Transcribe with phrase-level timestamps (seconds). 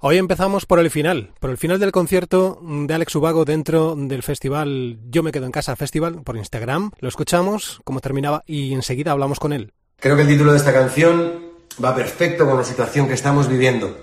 [0.00, 4.22] Hoy empezamos por el final, por el final del concierto de Alex Ubago dentro del
[4.22, 6.92] festival Yo me quedo en casa festival por Instagram.
[7.00, 9.72] Lo escuchamos, cómo terminaba y enseguida hablamos con él.
[9.98, 11.50] Creo que el título de esta canción
[11.84, 13.98] va perfecto con la situación que estamos viviendo.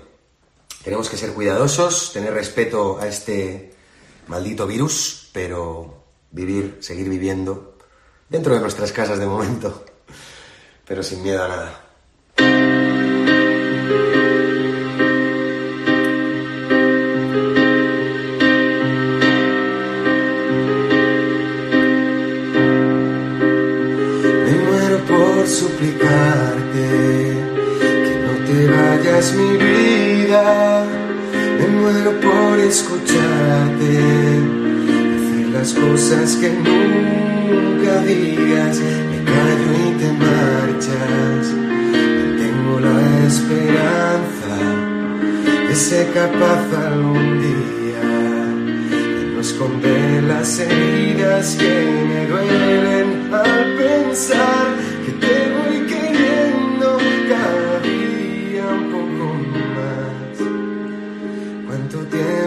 [0.84, 3.72] Tenemos que ser cuidadosos, tener respeto a este
[4.28, 7.78] maldito virus, pero vivir, seguir viviendo
[8.28, 9.82] dentro de nuestras casas de momento,
[10.86, 12.75] pero sin miedo a nada.
[25.76, 26.88] Suplicarte
[28.04, 30.84] que no te vayas mi vida.
[31.58, 33.92] Me muero por escucharte,
[35.12, 38.78] decir las cosas que nunca digas.
[39.10, 41.46] Me callo y te marchas.
[42.38, 44.54] tengo la esperanza
[45.68, 48.02] de ser capaz algún día
[49.18, 51.74] de no esconder las heridas que
[52.08, 55.45] me duelen al pensar que te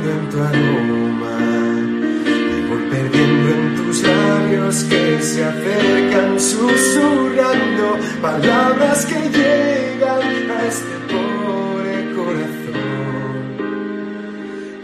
[0.00, 9.04] Perdiendo en tu aroma, me voy perdiendo en tus labios que se acercan susurrando palabras
[9.04, 13.58] que llegan a este pobre corazón.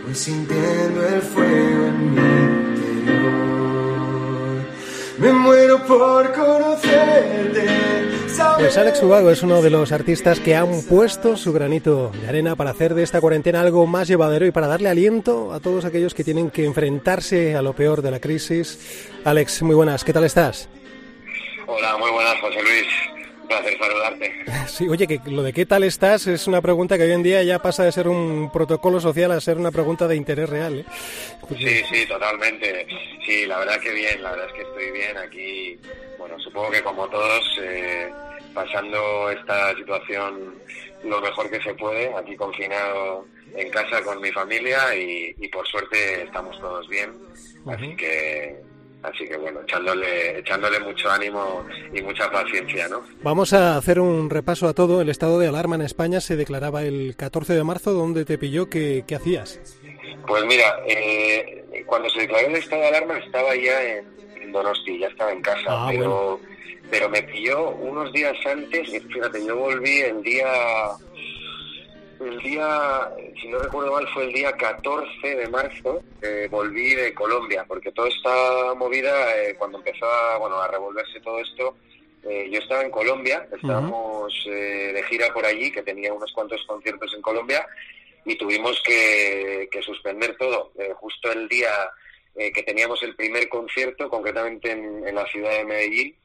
[0.05, 2.21] Voy sintiendo el fuego en mi
[2.77, 3.47] interior.
[5.19, 7.96] Me muero por conocerte.
[8.59, 12.57] Pues Alex Ubago es uno de los artistas que han puesto su granito de arena
[12.57, 16.15] para hacer de esta cuarentena algo más llevadero y para darle aliento a todos aquellos
[16.15, 19.09] que tienen que enfrentarse a lo peor de la crisis.
[19.25, 20.71] Alex, muy buenas, ¿qué tal estás?
[21.67, 22.87] Hola, muy buenas, José Luis.
[23.43, 24.33] Un placer saludarte.
[24.67, 27.43] Sí, oye, que lo de qué tal estás es una pregunta que hoy en día
[27.43, 30.81] ya pasa de ser un protocolo social a ser una pregunta de interés real.
[30.81, 30.85] ¿eh?
[31.57, 32.87] Sí, sí, totalmente.
[33.25, 35.79] Sí, la verdad que bien, la verdad es que estoy bien aquí.
[36.19, 38.11] Bueno, supongo que como todos, eh,
[38.57, 40.55] pasando esta situación
[41.05, 45.67] lo mejor que se puede, aquí confinado en casa con mi familia y, y por
[45.69, 47.13] suerte estamos todos bien.
[47.67, 48.57] Así que
[49.03, 53.03] Así que bueno, echándole, echándole mucho ánimo y mucha paciencia, ¿no?
[53.23, 55.01] Vamos a hacer un repaso a todo.
[55.01, 57.93] El estado de alarma en España se declaraba el 14 de marzo.
[57.93, 58.69] ¿Dónde te pilló?
[58.69, 59.61] ¿Qué, qué hacías?
[60.27, 64.17] Pues mira, eh, cuando se declaró el estado de alarma estaba ya en,
[64.51, 66.41] Donosti, ya estaba en casa, Ah, pero,
[66.91, 70.47] pero me pilló unos días antes, y fíjate, yo volví el día
[72.21, 73.11] el día,
[73.41, 77.93] si no recuerdo mal, fue el día 14 de marzo, eh, volví de Colombia, porque
[77.93, 81.77] toda esta movida, eh, cuando empezó a, bueno, a revolverse todo esto,
[82.23, 86.65] eh, yo estaba en Colombia, estábamos eh, de gira por allí, que tenía unos cuantos
[86.67, 87.67] conciertos en Colombia,
[88.25, 90.73] y tuvimos que, que suspender todo.
[90.97, 91.71] Justo el día
[92.35, 96.17] que teníamos el primer concierto, concretamente en, en la ciudad de Medellín,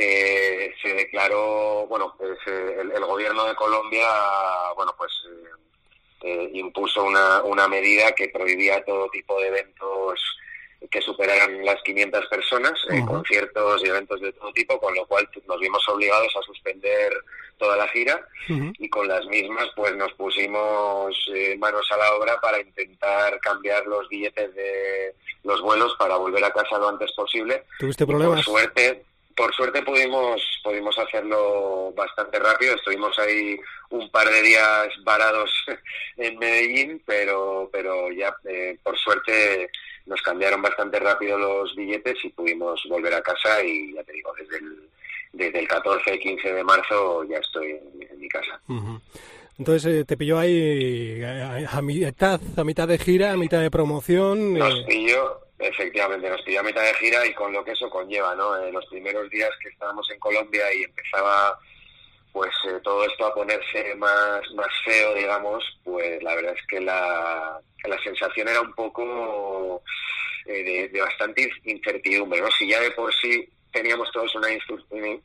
[0.00, 4.06] eh, se declaró, bueno, pues, eh, el, el gobierno de Colombia,
[4.76, 5.48] bueno, pues eh,
[6.22, 10.20] eh, impuso una, una medida que prohibía todo tipo de eventos
[10.90, 13.06] que superaran las 500 personas, eh, Ujú.
[13.16, 17.12] conciertos y eventos de todo tipo, con lo cual nos vimos obligados a suspender
[17.58, 18.26] toda la gira
[18.78, 23.86] y con las mismas pues nos pusimos eh, manos a la obra para intentar cambiar
[23.86, 27.64] los billetes de los vuelos para volver a casa lo antes posible.
[27.78, 28.44] ¿Tuviste Y Por problemas?
[28.46, 29.04] suerte,
[29.40, 32.74] por suerte pudimos pudimos hacerlo bastante rápido.
[32.74, 33.58] Estuvimos ahí
[33.88, 35.50] un par de días varados
[36.18, 39.70] en Medellín, pero pero ya eh, por suerte
[40.04, 44.30] nos cambiaron bastante rápido los billetes y pudimos volver a casa y ya te digo
[44.38, 44.90] desde el
[45.32, 48.60] desde el 14 15 de marzo ya estoy en, mi casa.
[49.60, 53.70] Entonces eh, te pilló ahí a, a mitad, a mitad de gira, a mitad de
[53.70, 54.54] promoción.
[54.54, 57.90] Nos eh, pilló, efectivamente, nos pilló a mitad de gira y con lo que eso
[57.90, 58.56] conlleva, ¿no?
[58.56, 61.58] En los primeros días que estábamos en Colombia y empezaba
[62.32, 66.80] pues eh, todo esto a ponerse más, más feo, digamos, pues la verdad es que
[66.80, 69.82] la, la sensación era un poco
[70.46, 72.50] eh, de, de bastante incertidumbre, ¿no?
[72.52, 74.50] Si ya de por sí teníamos todos una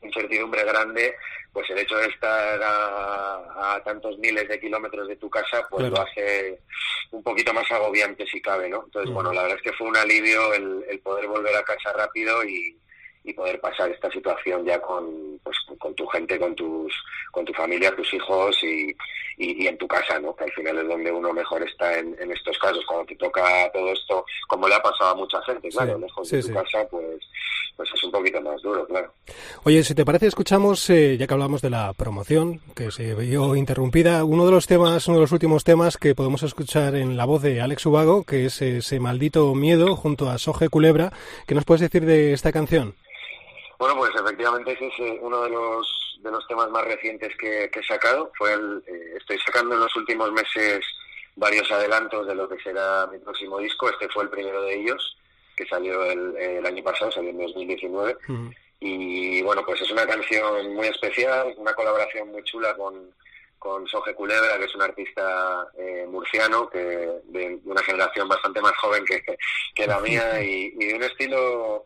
[0.02, 1.14] incertidumbre grande,
[1.52, 6.00] pues el hecho de estar a, tantos miles de kilómetros de tu casa, pues lo
[6.00, 6.60] hace
[7.10, 8.84] un poquito más agobiante si cabe, ¿no?
[8.84, 12.44] Entonces, bueno, la verdad es que fue un alivio el poder volver a casa rápido
[12.44, 12.76] y,
[13.26, 16.94] y poder pasar esta situación ya con, pues, con tu gente, con tus
[17.32, 18.96] con tu familia, tus hijos y,
[19.36, 20.34] y, en tu casa, ¿no?
[20.34, 22.82] Que al final es donde uno mejor está en, en, estos casos.
[22.86, 26.40] Cuando te toca todo esto, como le ha pasado a mucha gente, claro, lejos de
[26.40, 27.18] tu casa, pues,
[27.76, 29.12] pues es un poquito más duro, claro.
[29.64, 33.54] Oye, si te parece, escuchamos, eh, ya que hablamos de la promoción, que se vio
[33.56, 37.26] interrumpida, uno de los temas, uno de los últimos temas que podemos escuchar en la
[37.26, 41.12] voz de Alex Ubago, que es ese maldito miedo junto a Soje Culebra.
[41.46, 42.94] ¿Qué nos puedes decir de esta canción?
[43.78, 47.70] Bueno, pues efectivamente ese es eh, uno de los, de los temas más recientes que,
[47.72, 48.32] he sacado.
[48.36, 50.84] Fue el, eh, estoy sacando en los últimos meses
[51.36, 53.90] varios adelantos de lo que será mi próximo disco.
[53.90, 55.16] Este fue el primero de ellos,
[55.54, 58.16] que salió el, año pasado, salió en 2019.
[58.80, 63.10] Y bueno, pues es una canción muy especial, una colaboración muy chula con,
[63.58, 68.76] con Soje Culebra, que es un artista eh, murciano, que de una generación bastante más
[68.76, 69.22] joven que,
[69.74, 71.84] que la mía y, y de un estilo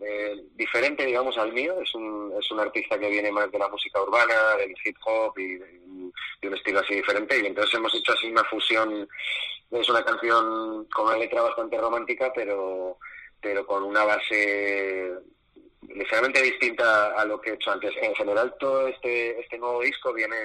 [0.00, 1.80] eh, diferente, digamos, al mío.
[1.80, 5.38] Es un, es un artista que viene más de la música urbana, del hip hop
[5.38, 5.80] y de,
[6.48, 7.38] un estilo así diferente.
[7.38, 9.08] Y entonces hemos hecho así una fusión.
[9.70, 12.98] Es una canción con una letra bastante romántica, pero,
[13.40, 15.12] pero con una base
[15.88, 17.92] ligeramente distinta a lo que he hecho antes.
[18.00, 20.36] En general, todo este, este nuevo disco viene,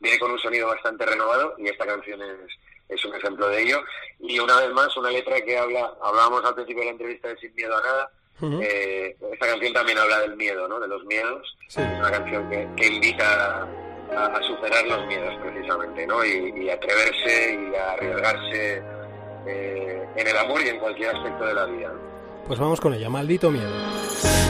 [0.00, 2.52] viene con un sonido bastante renovado y esta canción es,
[2.88, 3.82] es un ejemplo de ello.
[4.20, 7.38] Y una vez más, una letra que habla, hablábamos al principio de la entrevista de
[7.38, 8.10] Sin Miedo a Nada,
[8.42, 10.78] eh, esta canción también habla del miedo, ¿no?
[10.80, 11.56] De los miedos.
[11.68, 13.62] Es una canción que, invita
[14.12, 16.24] a, superar los miedos, precisamente, ¿no?
[16.24, 18.82] Y, atreverse y a arriesgarse
[19.46, 21.92] eh, en el amor y en cualquier aspecto de la vida.
[22.46, 23.72] Pues vamos con ella, maldito miedo.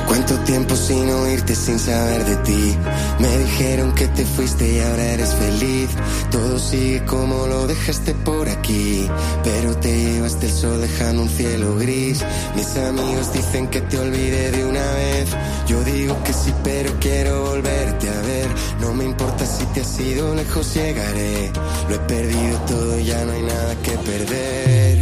[0.06, 2.76] Cuánto tiempo sin oírte, sin saber de ti.
[3.18, 5.88] Me dijeron que te fuiste y ahora eres feliz.
[6.30, 9.08] Todo sigue como lo dejaste por aquí.
[9.42, 12.22] Pero te llevaste el sol dejando un cielo gris.
[12.54, 15.28] Mis amigos dicen que te olvidé de una vez.
[15.66, 18.48] Yo digo que sí, pero quiero volverte a ver.
[18.80, 21.50] No me importa si te has ido lejos, llegaré.
[21.88, 24.95] Lo he perdido todo, ya no hay nada que perder.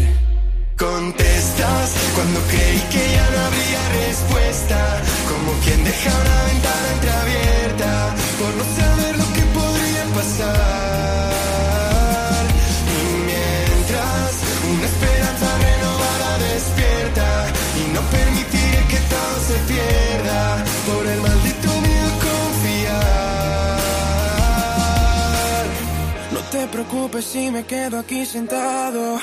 [0.77, 8.53] Contestas cuando creí que ya no habría respuesta, como quien deja una ventana entreabierta por
[8.59, 11.31] no saber lo que podría pasar.
[12.91, 13.01] Y
[13.31, 14.31] mientras
[14.73, 17.29] una esperanza renovada despierta
[17.79, 20.41] y no permitiré que todo se pierda
[20.89, 23.05] por el maldito miedo confiar.
[26.33, 29.21] No te preocupes si me quedo aquí sentado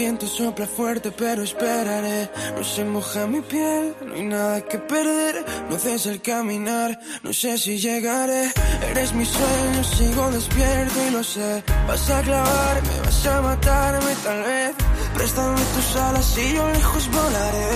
[0.00, 2.30] viento sopla fuerte, pero esperaré.
[2.56, 5.34] No se moja mi piel, no hay nada que perder.
[5.68, 8.44] No cesa el caminar, no sé si llegaré.
[8.90, 11.62] Eres mi sueño, sigo despierto y lo sé.
[11.86, 14.72] Vas a clavarme, vas a matarme tal vez.
[15.16, 17.72] Préstame tus alas y yo lejos volaré.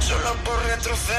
[0.00, 1.18] Solo por retroceder.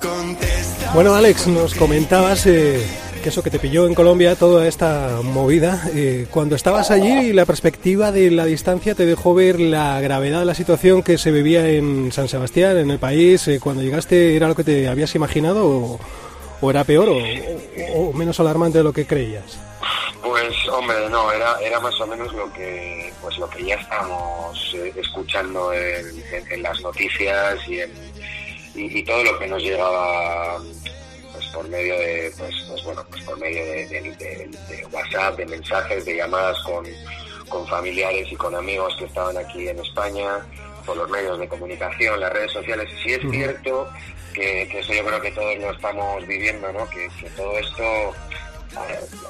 [0.00, 0.92] Contesta.
[0.94, 2.46] Bueno, Alex, nos comentabas.
[2.46, 7.32] Eh que eso que te pilló en Colombia, toda esta movida, eh, cuando estabas allí
[7.32, 11.32] la perspectiva de la distancia te dejó ver la gravedad de la situación que se
[11.32, 15.14] vivía en San Sebastián, en el país, eh, cuando llegaste, ¿era lo que te habías
[15.14, 15.98] imaginado
[16.60, 17.08] o, era peor
[17.94, 19.58] o, menos alarmante de lo que creías?
[20.22, 24.74] Pues hombre, no, era, era más o menos lo que pues lo que ya estamos
[24.74, 27.90] eh, escuchando en, las noticias y, en,
[28.74, 30.60] y todo lo que nos llegaba
[31.54, 34.50] por medio de, pues, pues bueno, pues por medio de,
[34.90, 36.84] WhatsApp, de mensajes, de llamadas con,
[37.48, 40.44] con familiares y con amigos que estaban aquí en España,
[40.84, 42.88] por los medios de comunicación, las redes sociales.
[43.02, 43.88] Sí es cierto
[44.34, 46.88] que, eso yo creo que todos lo estamos viviendo, ¿no?
[46.90, 48.12] Que, todo esto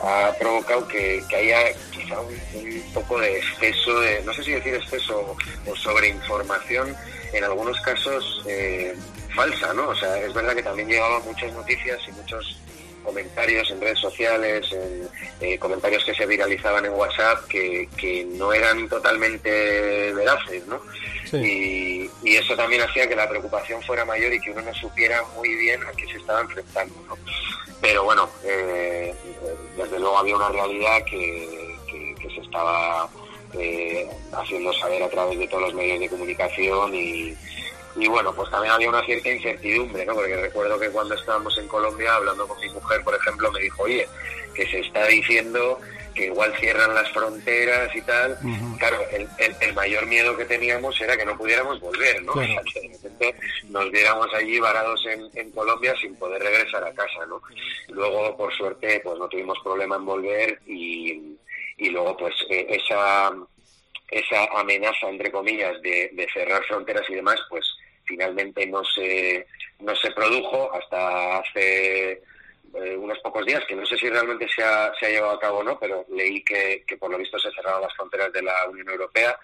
[0.03, 5.37] ha, provocado que, haya quizá un, poco de exceso, de, no sé si decir exceso
[5.67, 6.97] o sobreinformación,
[7.33, 8.95] en algunos casos eh,
[9.35, 9.89] falsa, ¿no?
[9.89, 12.59] O sea, es verdad que también llegaban muchas noticias y muchos
[13.05, 15.09] comentarios en redes sociales, en,
[15.41, 20.81] eh, comentarios que se viralizaban en WhatsApp que, que no eran totalmente veraces, ¿no?
[21.33, 25.21] Y, y, eso también hacía que la preocupación fuera mayor y que uno no supiera
[25.35, 27.19] muy bien a qué se estaba enfrentando, ¿no?
[27.81, 29.13] Pero bueno, eh,
[29.77, 33.09] desde luego había una realidad que, que, se estaba
[33.53, 37.37] eh, haciendo saber a través de todos los medios de comunicación y,
[37.97, 40.15] y bueno, pues también había una cierta incertidumbre, ¿no?
[40.15, 43.83] Porque recuerdo que cuando estábamos en Colombia, hablando con mi mujer, por ejemplo, me dijo,
[43.83, 44.09] oye,
[44.55, 45.79] que se está diciendo
[46.15, 48.39] que igual cierran las fronteras y tal.
[48.79, 49.29] Claro, el,
[49.61, 52.35] el, mayor miedo que teníamos era que no pudiéramos volver, ¿no?
[52.35, 52.47] que
[52.81, 53.35] de repente
[53.69, 57.43] nos viéramos allí varados en, en, Colombia sin poder regresar a casa, ¿no?
[57.89, 61.37] Luego, por suerte, pues no tuvimos problema en volver y,
[61.79, 63.33] y luego, pues, e, esa
[64.11, 67.65] esa amenaza, entre comillas, de, de cerrar fronteras y demás, pues
[68.05, 69.47] finalmente no se,
[69.81, 72.23] no se produjo hasta hace
[72.75, 75.39] eh, unos pocos días, que no sé si realmente se ha, se ha llevado a
[75.39, 78.43] cabo o no, pero leí que, que por lo visto se cerraron las fronteras de
[78.43, 79.39] la Unión Europea.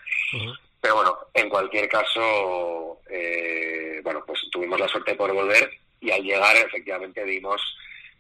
[0.81, 6.23] Pero bueno, en cualquier caso, eh, bueno, pues tuvimos la suerte por volver y al
[6.23, 7.63] llegar efectivamente vimos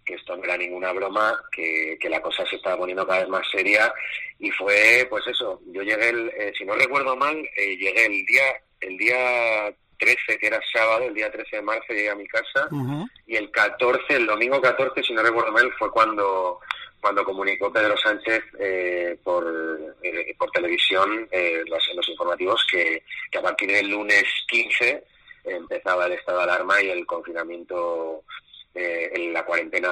[0.05, 3.29] que esto no era ninguna broma, que, que la cosa se estaba poniendo cada vez
[3.29, 3.93] más seria
[4.39, 8.63] y fue, pues eso, yo llegué, el, eh, si no recuerdo mal, llegué el día,
[8.81, 12.69] el día 13, que era sábado, el día 13 de marzo llegué a mi casa.
[13.27, 16.59] Y el 14, el domingo 14, si no recuerdo mal, fue cuando
[17.01, 19.47] cuando comunicó Pedro Sánchez eh, por,
[20.03, 25.03] eh, por televisión eh, los, los informativos que, que a partir del lunes 15
[25.45, 28.23] empezaba el estado de alarma y el confinamiento
[28.75, 29.91] eh, en la cuarentena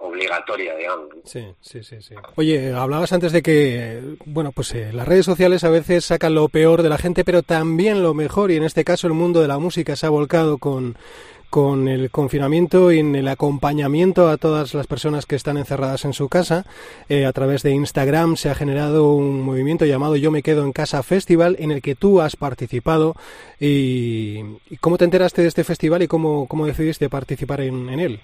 [0.00, 1.08] obligatoria, digamos.
[1.24, 2.14] Sí, sí, sí, sí.
[2.36, 6.48] Oye, hablabas antes de que, bueno, pues eh, las redes sociales a veces sacan lo
[6.48, 9.48] peor de la gente, pero también lo mejor, y en este caso el mundo de
[9.48, 10.96] la música se ha volcado con
[11.50, 16.12] con el confinamiento y en el acompañamiento a todas las personas que están encerradas en
[16.12, 16.64] su casa.
[17.08, 20.72] Eh, a través de Instagram se ha generado un movimiento llamado Yo me quedo en
[20.72, 23.14] casa Festival en el que tú has participado.
[23.58, 24.42] ¿Y,
[24.80, 28.20] cómo te enteraste de este festival y cómo, cómo decidiste participar en, él?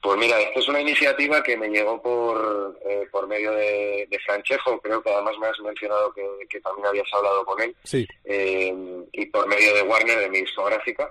[0.00, 4.18] Pues mira, esta es una iniciativa que me llegó por, eh, por medio de, de,
[4.20, 8.06] Franchejo, creo que además me has mencionado que, también habías hablado con él, sí.
[8.24, 8.74] Eh,
[9.12, 11.10] y por medio de Warner, de mi discográfica.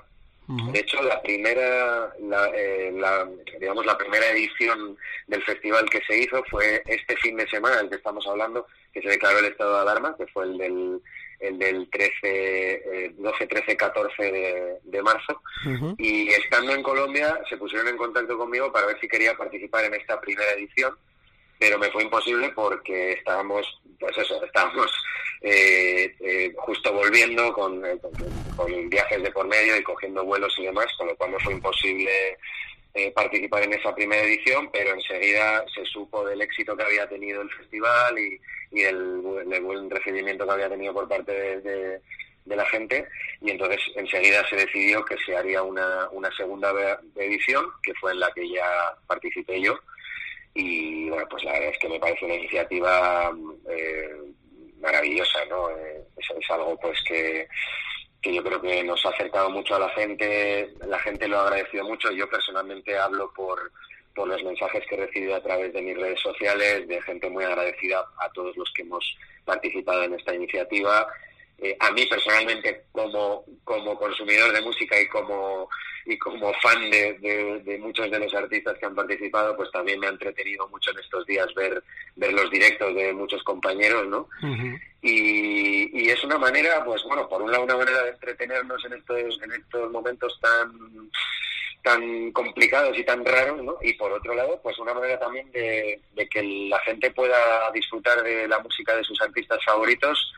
[0.50, 2.12] De hecho, la primera,
[2.56, 3.30] eh, la,
[3.60, 7.90] digamos, la primera edición del festival que se hizo fue este fin de semana, del
[7.90, 11.02] que estamos hablando, que se declaró el estado de alarma, que fue el del,
[11.40, 15.40] el del 13, 12, 13, 14 de, marzo.
[16.00, 19.94] Y estando en Colombia, se pusieron en contacto conmigo para ver si quería participar en
[19.94, 20.98] esta primera edición
[21.60, 23.68] pero me fue imposible porque estábamos,
[24.00, 24.90] pues eso, estábamos
[25.42, 27.82] eh, eh, justo volviendo eh, con,
[28.56, 31.54] con, viajes de por medio y cogiendo vuelos y demás, con lo cual me fue
[31.54, 32.38] imposible
[33.14, 37.50] participar en esa primera edición, pero enseguida se supo del éxito que había tenido el
[37.52, 39.22] festival y, y el,
[39.62, 42.02] buen recibimiento que había tenido por parte de,
[42.46, 43.08] de, la gente.
[43.42, 46.74] Y entonces enseguida se decidió que se haría una, una segunda
[47.16, 48.66] edición, que fue en la que ya
[49.08, 49.80] participé yo
[50.54, 53.32] y bueno, pues la verdad es que me parece una iniciativa
[53.70, 54.16] eh,
[54.80, 55.70] maravillosa, ¿no?
[55.70, 57.48] Eh, es, algo pues que,
[58.22, 61.44] que yo creo que nos ha acercado mucho a la gente, la gente lo ha
[61.48, 63.72] agradecido mucho, yo personalmente hablo por,
[64.16, 67.44] por los mensajes que he recibido a través de mis redes sociales, de gente muy
[67.44, 71.08] agradecida a todos los que hemos participado en esta iniciativa.
[71.62, 75.70] Eh, a mí personalmente como, como consumidor de música y como
[76.06, 80.08] y como fan de, de, muchos de los artistas que han participado, pues también me
[80.08, 81.84] ha entretenido mucho en estos días ver,
[82.16, 84.28] ver los directos de muchos compañeros, ¿no?
[85.04, 88.94] y, y, es una manera, pues bueno, por un lado una manera de entretenernos en
[88.94, 91.12] estos, en estos momentos tan
[91.82, 93.78] tan complicados y tan raros, ¿no?
[93.82, 98.22] Y por otro lado, pues una manera también de, de que la gente pueda disfrutar
[98.22, 100.34] de la música de sus artistas favoritos,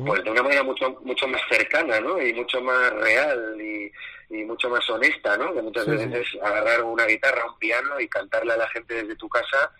[0.00, 2.20] pues de una manera mucho mucho más cercana, ¿no?
[2.20, 3.92] Y mucho más real y,
[4.30, 5.52] y mucho más honesta, ¿no?
[5.52, 9.28] Que muchas veces agarrar una guitarra, un piano y cantarle a la gente desde tu
[9.28, 9.70] casa,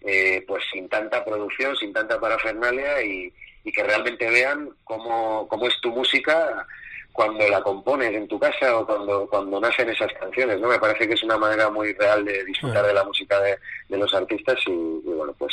[0.00, 5.66] eh, pues sin tanta producción, sin tanta parafernalia y, y que realmente vean cómo, cómo
[5.66, 6.66] es tu música
[7.12, 10.68] cuando la compones en tu casa o cuando, cuando nacen esas canciones, ¿no?
[10.68, 13.58] Me parece que es una manera muy real de disfrutar de la música de,
[13.88, 14.72] de los artistas y,
[15.04, 15.52] bueno, pues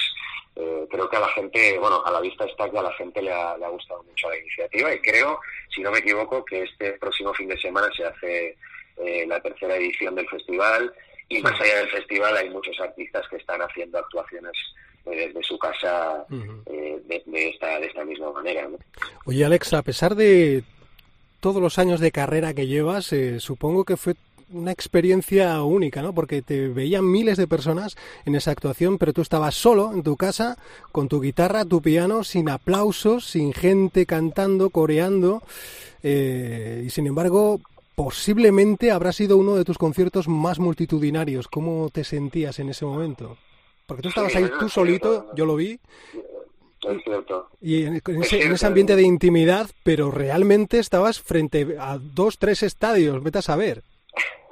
[0.59, 3.21] eh, creo que a la gente, bueno, a la vista está que a la gente
[3.21, 5.39] le ha, le ha, gustado mucho la iniciativa y creo,
[5.73, 8.57] si no me equivoco, que este próximo fin de semana se hace
[8.97, 10.91] eh, la tercera edición del festival
[11.29, 14.53] y más allá del festival hay muchos artistas que están haciendo actuaciones
[15.05, 16.25] eh, desde su casa
[16.65, 18.67] eh, de, de, esta, de esta misma manera.
[18.67, 18.77] ¿no?
[19.25, 20.63] Oye, Alex, a pesar de
[21.39, 24.15] todos los años de carrera que llevas, eh, supongo que fue
[24.49, 26.13] una experiencia única, ¿no?
[26.13, 30.15] Porque te veían miles de personas en esa actuación, pero tú estabas solo en tu
[30.15, 30.57] casa,
[30.91, 35.43] con tu guitarra, tu piano, sin aplausos, sin gente cantando, coreando,
[36.03, 37.59] eh, y sin embargo,
[37.95, 41.47] posiblemente habrá sido uno de tus conciertos más multitudinarios.
[41.47, 43.37] ¿Cómo te sentías en ese momento?
[43.85, 45.79] Porque tú estabas ahí tú solito, yo lo vi,
[47.61, 53.39] y en, ese, ambiente de intimidad, pero realmente estabas frente a dos, tres estadios, vete
[53.39, 53.83] a saber.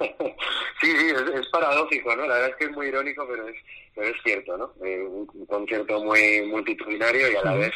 [0.80, 2.26] Sí, sí, es, paradójico, ¿no?
[2.26, 3.56] La verdad es que es muy irónico, pero es,
[3.94, 4.72] pero es cierto, ¿no?
[4.84, 7.72] Eh, un, concierto muy multitudinario y a la vez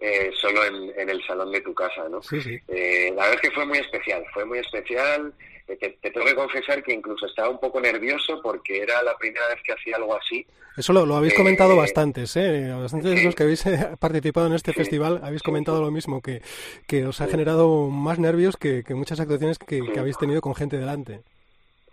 [0.00, 2.22] eh, solo en, el salón de tu casa, ¿no?
[2.22, 2.58] Sí, sí.
[2.68, 5.32] Eh, la verdad es que fue muy especial, fue muy especial.
[5.66, 9.46] Te, te, tengo que confesar que incluso estaba un poco nervioso porque era la primera
[9.48, 10.46] vez que hacía algo así.
[10.76, 12.72] Eso lo, habéis comentado bastantes, ¿eh?
[12.72, 13.64] Bastantes de los que habéis
[13.98, 16.40] participado en este festival habéis comentado lo mismo, que,
[16.86, 21.20] que os ha generado más nervios que, muchas actuaciones que habéis tenido con gente delante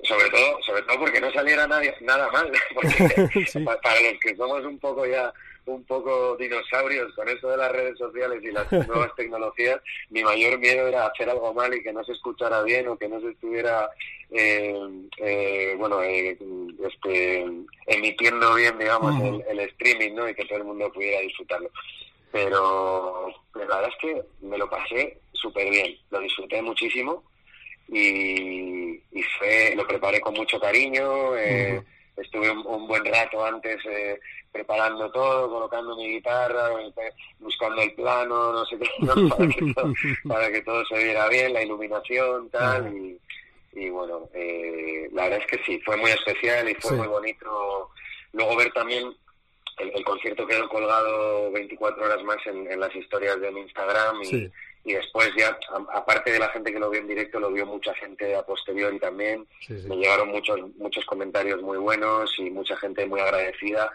[0.05, 2.89] sobre todo sobre todo porque no saliera nadie, nada mal porque
[3.83, 5.33] para los que somos un poco ya
[5.65, 10.59] un poco dinosaurios con eso de las redes sociales y las nuevas tecnologías mi mayor
[10.59, 13.29] miedo era hacer algo mal y que no se escuchara bien o que no se
[13.29, 13.89] estuviera
[14.31, 14.77] eh,
[15.17, 16.37] eh, bueno eh,
[16.87, 17.45] este
[17.87, 21.69] emitiendo bien digamos el, el, streaming no y que todo el mundo pudiera disfrutarlo.
[22.31, 27.23] Pero, pero la verdad es que me lo pasé súper bien lo disfruté muchísimo
[27.87, 31.35] y, y fue, lo preparé con mucho cariño.
[31.37, 31.81] Eh,
[32.17, 34.19] estuve un, buen rato antes eh,
[34.51, 38.89] preparando todo, colocando mi guitarra, eh, buscando el plano, no sé qué,
[40.27, 42.95] para, que todo, se viera bien, la iluminación, tal.
[42.95, 43.19] y,
[43.73, 44.29] y, bueno,
[45.11, 47.89] la verdad es que sí, fue muy especial y fue muy bonito.
[48.31, 49.13] Luego ver también
[49.77, 54.49] el, concierto quedó colgado 24 horas más en, en las historias de mi Instagram y,
[54.85, 55.57] y después ya,
[55.93, 58.99] aparte de la gente que lo vio en directo, lo vio mucha gente a posteriori
[58.99, 59.47] también.
[59.67, 63.91] Me llegaron muchos, muchos comentarios muy buenos y mucha gente muy agradecida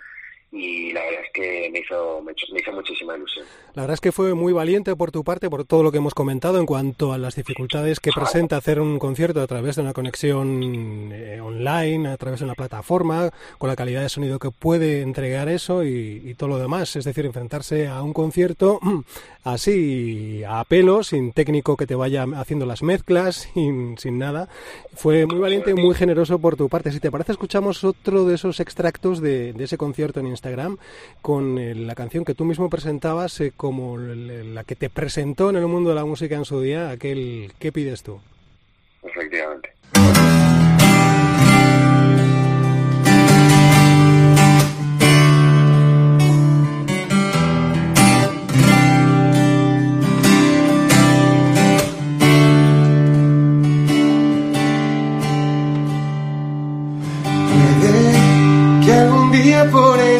[0.53, 3.47] y la verdad es que me hizo, me hizo muchísima ilusión.
[3.75, 6.13] La verdad es que fue muy valiente por tu parte, por todo lo que hemos
[6.13, 9.93] comentado en cuanto a las dificultades que presenta hacer un concierto a través de una
[9.93, 15.03] conexión eh, online, a través de una plataforma, con la calidad de sonido que puede
[15.03, 16.97] entregar eso y, todo lo demás.
[16.97, 18.81] Es decir, enfrentarse a un concierto
[19.45, 24.49] así, a pelo, sin técnico que te vaya haciendo las mezclas, sin, sin nada.
[24.95, 26.91] Fue muy valiente y muy generoso por tu parte.
[26.91, 30.79] Si te parece, escuchamos otro de esos extractos de, de ese concierto en Instagram
[31.21, 35.57] con eh, la canción que tú mismo presentabas eh, como la que te presentó en
[35.57, 38.21] el mundo de la música en su día, aquel ¿Qué pides tú?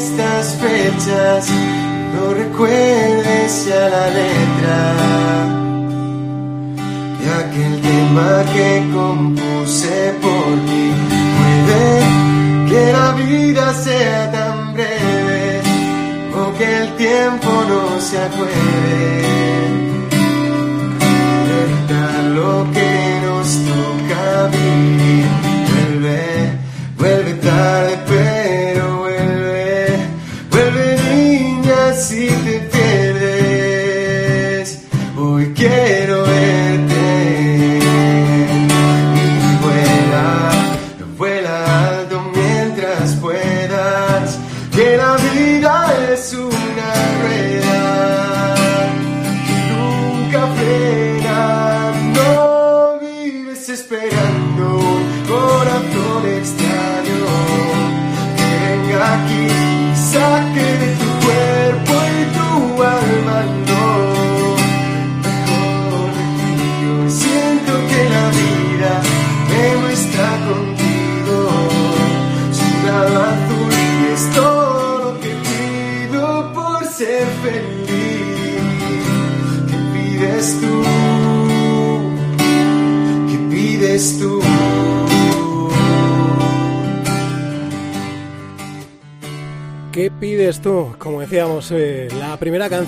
[0.01, 1.49] Estas fechas
[2.15, 4.79] no recuerdes ya la letra
[7.21, 10.87] de aquel tema que compuse por ti.
[11.37, 11.89] Puede
[12.71, 15.61] que la vida sea tan breve
[16.41, 19.70] o que el tiempo no se acuerde.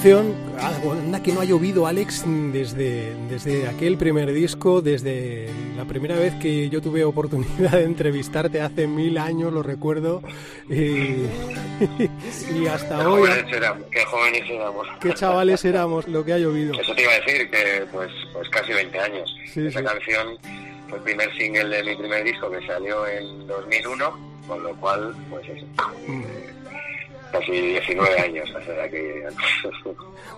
[0.02, 6.16] Canción, anda que no ha llovido Alex desde, desde aquel primer disco, desde la primera
[6.16, 10.20] vez que yo tuve oportunidad de entrevistarte hace mil años, lo recuerdo,
[10.68, 11.26] y,
[12.68, 13.28] hasta qué hoy...
[13.28, 14.88] Jóvenes éramos, qué jóvenes éramos.
[15.00, 16.80] Qué chavales éramos, lo que ha llovido.
[16.80, 19.36] Eso te iba a decir, que pues, pues casi 20 años.
[19.54, 20.36] Esa canción
[20.88, 25.14] fue el primer single de mi primer disco que salió en 2001, con lo cual,
[25.30, 25.64] pues eso.
[26.08, 26.51] Mm
[27.32, 29.24] casi 19 años, o sea que...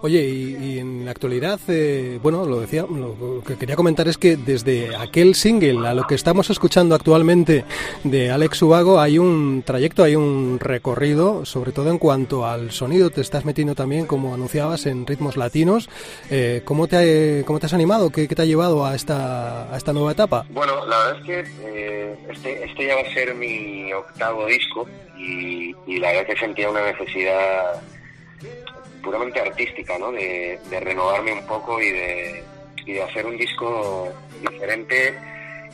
[0.03, 4.37] Oye, y, en la actualidad, eh, bueno, lo decía, lo, que quería comentar es que
[4.37, 7.65] desde aquel single a lo que estamos escuchando actualmente
[8.05, 13.11] de Alex Ubago hay un trayecto, hay un recorrido, sobre todo en cuanto al sonido.
[13.11, 15.89] Te estás metiendo también, como anunciabas, en ritmos latinos.
[16.31, 18.11] Eh, ¿cómo, te, ¿Cómo te has animado?
[18.11, 20.45] ¿Qué, te ha llevado a esta, a esta nueva etapa?
[20.51, 24.87] Bueno, la verdad es que eh, este, este ya va a ser mi octavo disco
[25.17, 27.81] y, y la verdad que sentía una necesidad
[29.05, 30.11] puramente artística, ¿no?
[30.11, 32.45] De, renovarme un poco y de,
[32.85, 34.09] y de hacer un disco
[34.41, 35.15] diferente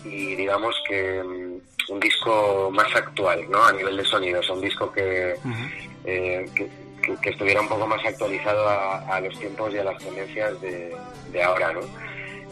[0.05, 3.65] y digamos que mm, un disco más actual, ¿no?
[3.65, 5.35] A nivel de sonido, un disco que,
[6.05, 11.43] eh, que, estuviera un poco más actualizado a, los tiempos y a las tendencias de,
[11.43, 11.81] ahora, ¿no?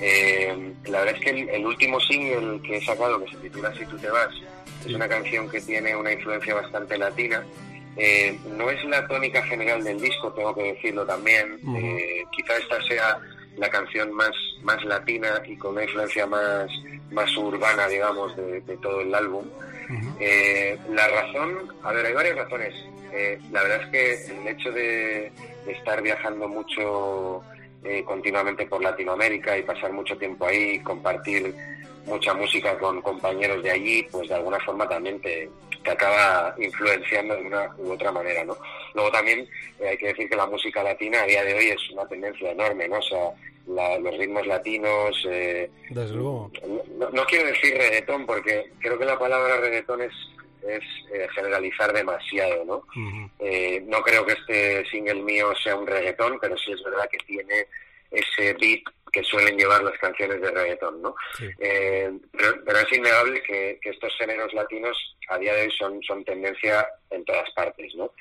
[0.01, 3.85] Eh, la verdad es que el, último single que he sacado, que se titula Si
[3.87, 4.31] tú te vas,
[4.89, 7.45] es una canción que tiene una influencia bastante latina
[7.99, 11.59] eh, no es la tónica general del disco, tengo que decirlo también.
[11.77, 13.19] Eh, quizá esta sea
[13.57, 14.31] la canción más,
[14.63, 16.71] más latina y con una influencia más,
[17.11, 19.45] más urbana, digamos, de, todo el álbum.
[20.21, 22.73] Eh, la razón, a ver, hay varias razones.
[23.51, 25.33] la verdad es que el hecho de,
[25.67, 27.43] estar viajando mucho
[28.05, 31.55] continuamente por Latinoamérica y pasar mucho tiempo ahí, compartir
[32.07, 35.49] mucha música con compañeros de allí, pues de alguna forma también te,
[35.83, 38.57] te acaba influenciando de una u otra manera, ¿no?
[38.95, 39.49] Luego también
[39.81, 42.51] eh, hay que decir que la música latina a día de hoy es una tendencia
[42.51, 42.99] enorme, ¿no?
[42.99, 45.27] O sea, los ritmos latinos...
[45.29, 46.51] Eh, Desde luego.
[47.13, 50.13] No, quiero decir reggaetón porque creo que la palabra reggaetón es,
[50.63, 50.83] es
[51.13, 52.85] eh, generalizar demasiado, ¿no?
[52.97, 57.67] no creo que este single mío sea un reggaetón, pero sí es verdad que tiene
[58.11, 58.83] ese beat
[59.19, 61.15] que suelen llevar las canciones de reggaetón, ¿no?
[61.59, 62.11] Eh,
[62.65, 64.97] pero, es innegable que, estos géneros latinos
[65.29, 68.13] a día de hoy son, son tendencia en todas partes, ¿no?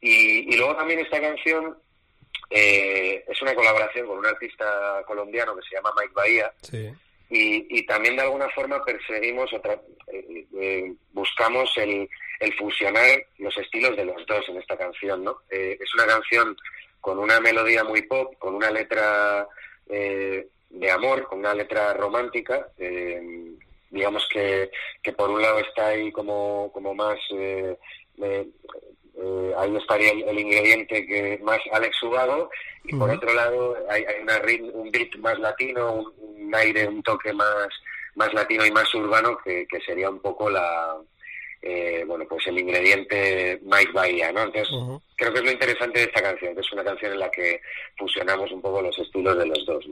[0.00, 1.76] y, luego también esta canción
[2.50, 6.52] eh, es una colaboración con un artista colombiano que se llama Mike Bahía.
[7.30, 9.80] Y, también de alguna forma perseguimos, otra,
[10.12, 12.08] eh, buscamos el,
[12.40, 15.42] el, fusionar los estilos de los dos en esta canción, ¿no?
[15.50, 16.56] es una canción
[17.00, 19.46] con una melodía muy pop, con una letra
[19.88, 22.68] eh, de amor, con una letra romántica.
[22.78, 23.54] Eh,
[23.90, 24.70] digamos que,
[25.02, 27.18] que por un lado está ahí como, como más...
[27.30, 27.76] Eh,
[29.56, 32.50] ahí estaría el, ingrediente que más Alex Ubago
[32.84, 34.40] y por otro lado hay, hay una,
[34.74, 37.68] un beat más latino, un, aire, un toque más,
[38.14, 40.96] más latino y más urbano que, que sería un poco la,
[41.60, 44.42] eh, bueno, pues el ingrediente Mike Bahía, ¿no?
[44.42, 44.68] Entonces,
[45.16, 47.60] creo que es lo interesante de esta canción, que es una canción en la que
[47.96, 49.84] fusionamos un poco los estilos de los dos,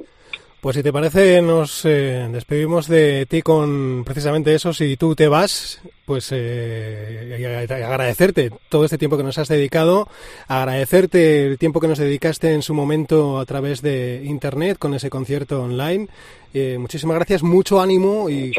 [0.61, 4.72] Pues si te parece, nos eh, despedimos de ti con precisamente eso.
[4.72, 10.09] Si tú te vas, pues eh, agradecerte todo este tiempo que nos has dedicado,
[10.46, 15.11] agradecerte el tiempo que nos dedicaste en su momento a través de Internet con ese
[15.11, 16.07] concierto online.
[16.55, 18.52] Eh, muchísimas gracias, mucho ánimo y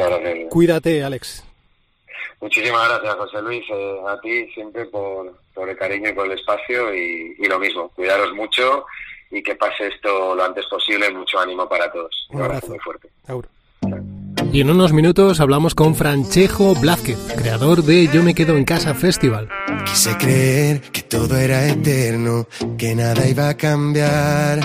[0.50, 1.46] cuídate, Alex.
[2.42, 6.34] Muchísimas gracias, José Luis, eh, a ti siempre por, por, el cariño y por el
[6.34, 8.86] espacio y, lo mismo, cuidaros mucho
[9.32, 12.28] y que pase esto lo antes posible, mucho ánimo para todos.
[12.32, 12.68] Un, abrazo.
[12.68, 13.10] muy fuerte.
[14.54, 18.94] Y en unos minutos hablamos con Franchejo Blázquez, creador de Yo me quedo en casa
[18.94, 19.50] Festival.
[19.86, 24.60] Quise creer que todo era eterno, que nada iba a cambiar.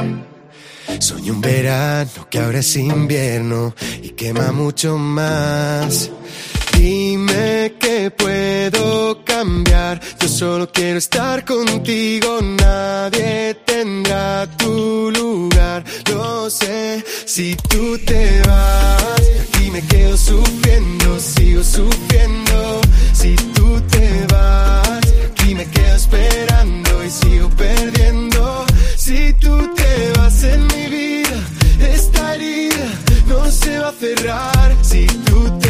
[1.00, 6.10] Soy un verano que ahora es invierno y quema mucho más.
[6.82, 10.00] Dime que puedo cambiar.
[10.18, 12.40] Yo solo quiero estar contigo.
[12.42, 15.84] Nadie tendrá tu lugar.
[16.10, 17.04] Lo sé.
[17.24, 21.20] Si tú te vas, aquí me quedo sufriendo.
[21.20, 22.80] Sigo sufriendo.
[23.12, 28.66] Si tú te vas, aquí me quedo esperando y sigo perdiendo.
[28.96, 31.38] Si tú te vas en mi vida,
[31.94, 32.86] esta herida
[33.28, 34.76] no se va a cerrar.
[34.82, 35.61] Si tú te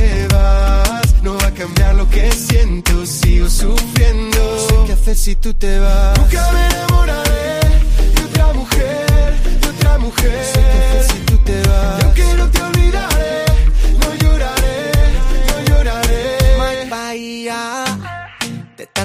[1.63, 4.39] cambiar lo que siento, sigo sufriendo.
[4.39, 6.19] No sé qué hacer si tú te vas.
[6.19, 7.61] Nunca me enamoraré
[8.17, 10.33] de otra mujer, de otra mujer.
[10.33, 11.62] No sé qué hacer si tú te vas.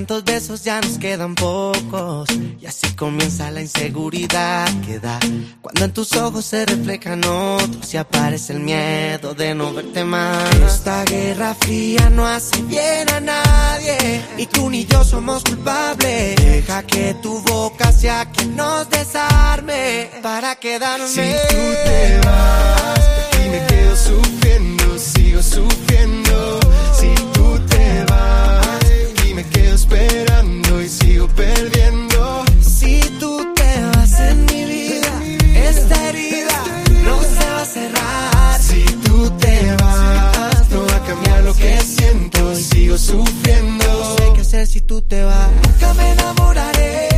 [0.08, 2.30] Tantos besos ya nos quedan pocos.
[2.62, 5.20] Y así comienza la inseguridad que da.
[5.62, 10.56] Cuando en tus ojos se reflejan otros y aparece el miedo de no verte más.
[10.66, 14.24] Esta guerra fría no hace bien a nadie.
[14.38, 16.38] Y tú ni yo somos culpables.
[16.38, 21.06] Deja que tu boca sea quien nos desarme para quedarme.
[21.06, 21.16] Si
[21.50, 26.60] tú te vas, aquí me quedo sufriendo, sigo sufriendo.
[26.98, 28.37] Si tú te vas
[29.98, 32.46] esperando y sigo perdiendo.
[32.62, 35.22] Si tú te vas en mi vida,
[35.70, 36.64] esta herida
[37.04, 38.62] no se va a cerrar.
[38.62, 42.56] Si tú te vas, no va a cambiar lo que siento.
[42.56, 43.86] Sigo sufriendo.
[43.86, 45.50] No sé qué hacer si tú te vas.
[45.64, 47.17] Nunca me enamoraré.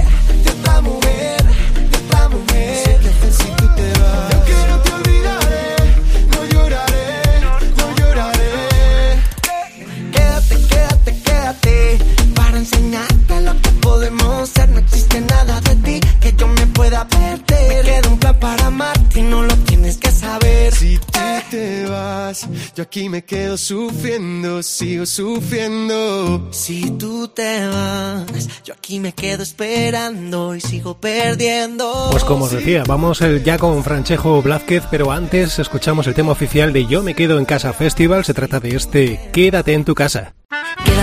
[22.79, 26.47] Yo aquí me quedo sufriendo, sigo sufriendo.
[26.51, 32.07] Si tú te vas, yo aquí me quedo esperando y sigo perdiendo.
[32.09, 36.31] Pues como os decía, vamos eh, ya con Franchejo Blázquez, pero antes escuchamos el tema
[36.31, 38.23] oficial de Yo me quedo en casa festival.
[38.23, 40.33] Se trata de este Quédate en tu casa.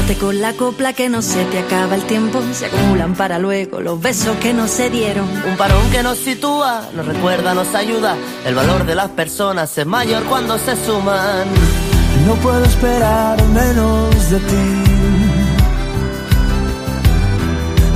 [0.07, 2.41] Quédate con la copla que no se te acaba el tiempo.
[2.53, 5.29] Se acumulan para luego los besos que no se dieron.
[5.45, 8.17] Un parón que nos sitúa, nos recuerda, nos ayuda.
[8.45, 11.49] El valor de las personas es mayor cuando se suman.
[12.25, 14.85] No puedo esperar menos de ti.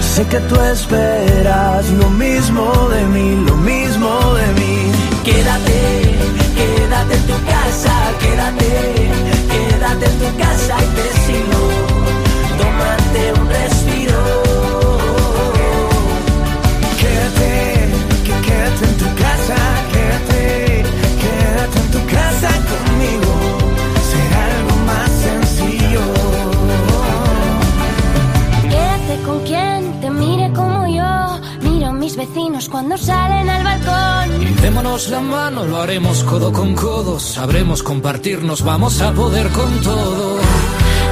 [0.01, 4.93] Sé que tú esperas lo mismo de mí, lo mismo de mí.
[5.25, 6.19] Quédate,
[6.57, 9.11] quédate en tu casa, quédate,
[9.49, 11.20] quédate en tu casa y te
[32.71, 34.43] cuando salen al balcón.
[34.43, 37.19] Y démonos la mano, lo haremos codo con codo.
[37.19, 40.37] Sabremos compartirnos, vamos a poder con todo.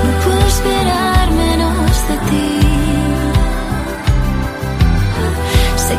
[0.04, 1.27] No puedo esperar
[2.08, 2.14] Sé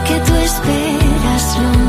[0.07, 1.88] que tú esperas lo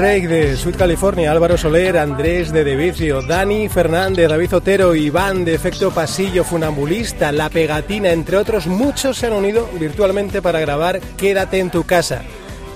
[0.00, 5.52] Rey de Sweet California, Álvaro Soler, Andrés de Devicio, Dani Fernández, David Otero, Iván de
[5.52, 11.58] Efecto Pasillo, Funambulista, La Pegatina, entre otros muchos se han unido virtualmente para grabar Quédate
[11.58, 12.22] en tu casa.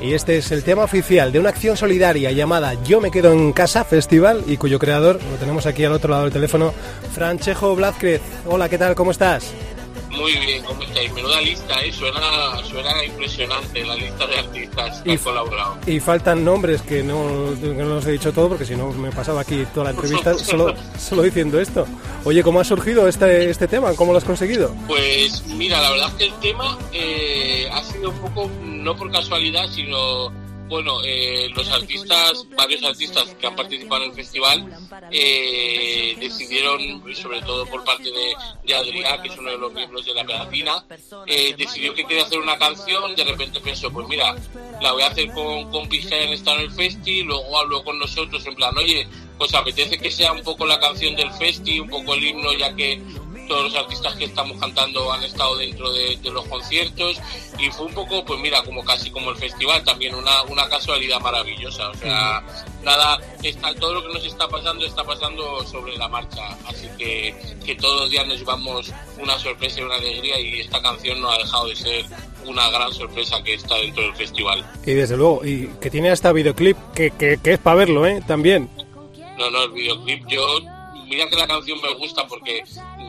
[0.03, 3.55] Y este es el tema oficial de una acción solidaria llamada Yo me quedo en
[3.55, 6.75] casa Festival y cuyo creador lo tenemos aquí al otro lado del teléfono,
[7.15, 8.21] Franchejo Blázquez.
[8.45, 8.95] Hola, ¿qué tal?
[8.95, 9.51] ¿Cómo estás?
[10.25, 11.13] Muy bien, ¿cómo estáis?
[11.13, 11.93] Menuda lista, ¿eh?
[11.93, 15.77] Suena, suena impresionante la lista de artistas que Y- han colaborado.
[15.87, 19.13] Y faltan nombres que no, que no los he dicho todo porque si no me
[19.13, 21.87] pasaba aquí toda la entrevista solo, solo diciendo esto.
[22.25, 23.93] Oye, ¿cómo ha surgido este, este tema?
[23.97, 24.75] ¿Cómo lo has conseguido?
[24.87, 29.13] Pues mira, la verdad es que el tema eh, ha sido un poco, no por
[29.13, 30.33] casualidad, sino,
[30.69, 34.77] bueno, eh, los artistas, varios artistas que han participado en el festival,
[35.11, 40.05] eh, decidieron, sobre todo por parte de, de Adrián, que es uno de los miembros
[40.05, 40.85] de la pegatina,
[41.27, 44.35] eh, decidió que quería hacer una canción, de repente pensó, pues mira,
[44.81, 48.45] la voy a hacer con que hayan estado en el festi, luego hablo con nosotros
[48.47, 49.07] en plan, oye,
[49.39, 52.75] pues apetece que sea un poco la canción del festi, un poco el himno, ya
[52.75, 53.03] que
[53.47, 57.21] todos los artistas que estamos cantando han estado dentro de, de los conciertos
[57.59, 61.21] y fue un poco, pues mira, como casi como el festival, también una, una casualidad
[61.21, 61.89] maravillosa.
[61.91, 62.43] O sea,
[62.83, 66.57] nada, está, todo lo que nos está pasando está pasando sobre la marcha.
[66.67, 70.83] Así que, que todos los días nos llevamos una sorpresa y una alegría y esta
[70.83, 72.05] canción no ha dejado de ser
[72.47, 74.65] una gran sorpresa que está dentro del festival.
[74.85, 78.23] Y desde luego, y que tiene hasta videoclip que, que, que es para verlo, ¿eh?
[78.27, 78.71] También.
[79.39, 80.61] No, no, el videoclip yo...
[81.07, 82.65] Mira que la canción me gusta porque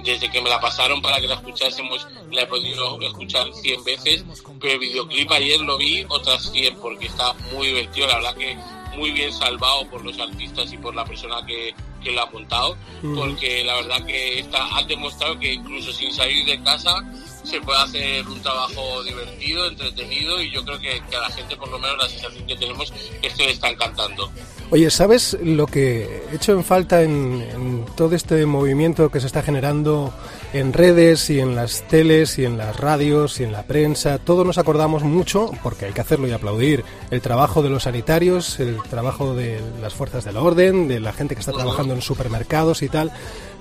[0.06, 4.26] desde que me la pasaron para que la escuchásemos la he podido escuchar 100 veces,
[4.60, 8.58] pero el videoclip ayer lo vi otras 100 porque está muy divertido, la verdad que
[8.96, 12.78] muy bien salvado por los artistas y por la persona que, que lo ha montado,
[13.16, 17.04] porque la verdad que está, ha demostrado que incluso sin salir de casa
[17.46, 21.56] se puede hacer un trabajo divertido, entretenido y yo creo que, que a la gente
[21.56, 24.32] por lo menos la sensación que tenemos es que le está encantando.
[24.72, 29.28] Oye, ¿sabes lo que he hecho en falta en, en todo este movimiento que se
[29.28, 30.12] está generando
[30.54, 34.18] en redes y en las teles y en las radios y en la prensa?
[34.18, 38.60] Todos nos acordamos mucho, porque hay que hacerlo y aplaudir, el trabajo de los sanitarios,
[38.60, 42.82] el trabajo de las fuerzas del orden, de la gente que está trabajando en supermercados
[42.82, 43.12] y tal.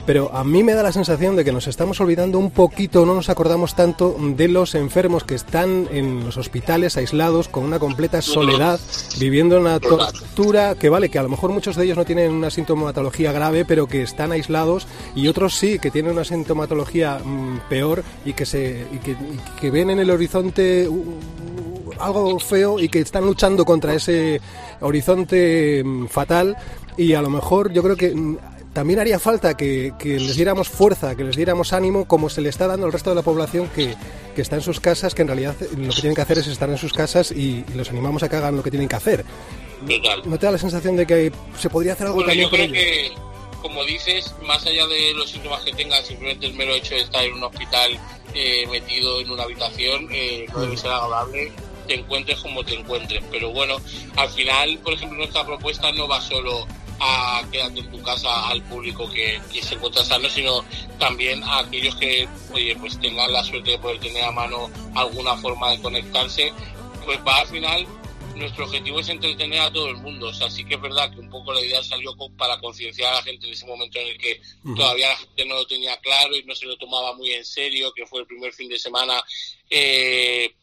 [0.07, 3.15] Pero a mí me da la sensación de que nos estamos olvidando un poquito, no
[3.15, 8.21] nos acordamos tanto de los enfermos que están en los hospitales aislados con una completa
[8.23, 8.79] soledad,
[9.19, 12.51] viviendo una tortura que vale, que a lo mejor muchos de ellos no tienen una
[12.51, 18.05] sintomatología grave, pero que están aislados y otros sí, que tienen una sintomatología mm, peor
[18.25, 21.19] y que, se, y que, y que ven en el horizonte uh,
[21.99, 24.41] algo feo y que están luchando contra ese
[24.81, 26.57] horizonte mm, fatal
[26.97, 28.37] y a lo mejor yo creo que mm,
[28.75, 32.51] también haría falta que, que les diéramos fuerza, que les diéramos ánimo como se le
[32.51, 33.95] está dando al resto de la población que,
[34.35, 36.69] que está en sus casas, que en realidad lo que tienen que hacer es estar
[36.69, 39.25] en sus casas y, y los animamos a que hagan lo que tienen que hacer.
[39.89, 40.23] Total.
[40.25, 42.59] ¿No te da la sensación de que se podría hacer algo Bueno, también yo por
[42.59, 43.13] creo ellos?
[43.13, 47.03] que, como dices, más allá de los síntomas que tengas, simplemente el mero hecho de
[47.03, 47.99] estar en un hospital
[48.35, 51.53] eh, metido en una habitación eh, no debe ser agradable,
[51.87, 53.23] te encuentres como te encuentres.
[53.31, 53.77] Pero bueno,
[54.17, 56.67] al final, por ejemplo, nuestra propuesta no va solo
[57.01, 60.65] a quedarte en tu casa al público que, que se encuentra sano, sino
[60.99, 65.37] también a aquellos que, oye, pues tengan la suerte de poder tener a mano alguna
[65.37, 66.53] forma de conectarse,
[67.05, 67.87] pues va al final
[68.37, 70.29] nuestro objetivo es entretener a todo el mundo.
[70.29, 73.17] O sea, sí que es verdad que un poco la idea salió para concienciar a
[73.17, 74.41] la gente en ese momento en el que
[74.77, 77.93] todavía la gente no lo tenía claro y no se lo tomaba muy en serio,
[77.93, 79.23] que fue el primer fin de semana.
[79.71, 80.55] Eh,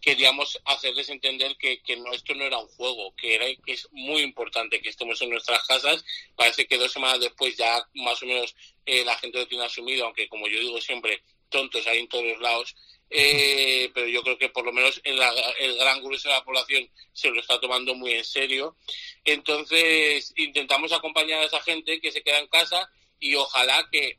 [0.00, 3.88] queríamos hacerles entender que, que no, esto no era un juego, que, era, que es
[3.92, 6.04] muy importante que estemos en nuestras casas.
[6.36, 8.54] Parece que dos semanas después ya más o menos
[8.86, 12.24] eh, la gente lo tiene asumido, aunque como yo digo siempre, tontos hay en todos
[12.24, 12.74] los lados.
[13.10, 16.44] Eh, pero yo creo que por lo menos en la- el gran grueso de la
[16.44, 18.76] población se lo está tomando muy en serio.
[19.24, 24.16] Entonces intentamos acompañar a esa gente que se queda en casa y ojalá que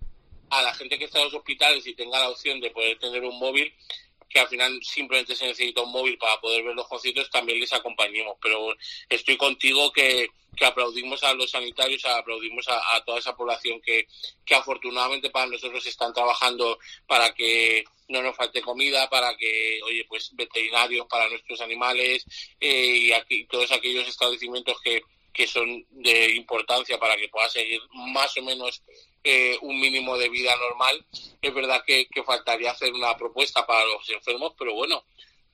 [0.49, 3.23] a la gente que está en los hospitales y tenga la opción de poder tener
[3.23, 3.71] un móvil,
[4.29, 7.73] que al final simplemente se necesita un móvil para poder ver los conciertos, también les
[7.73, 8.37] acompañemos.
[8.41, 8.75] Pero
[9.09, 14.07] estoy contigo que, que aplaudimos a los sanitarios, aplaudimos a, toda esa población que,
[14.45, 20.05] que afortunadamente para nosotros están trabajando para que no nos falte comida, para que, oye,
[20.07, 22.25] pues veterinarios para nuestros animales
[22.59, 25.01] eh, y aquí, todos aquellos establecimientos que,
[25.33, 28.83] que son de importancia para que pueda seguir más o menos
[29.23, 31.05] eh, un mínimo de vida normal.
[31.41, 35.03] Es verdad que, que faltaría hacer una propuesta para los enfermos, pero bueno,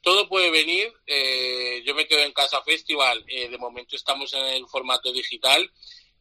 [0.02, 0.94] todo puede venir.
[1.08, 3.26] Eh, yo me quedo en Casa Festival.
[3.28, 5.72] eh, de momento estamos en el formato digital,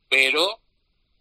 [0.08, 0.60] pero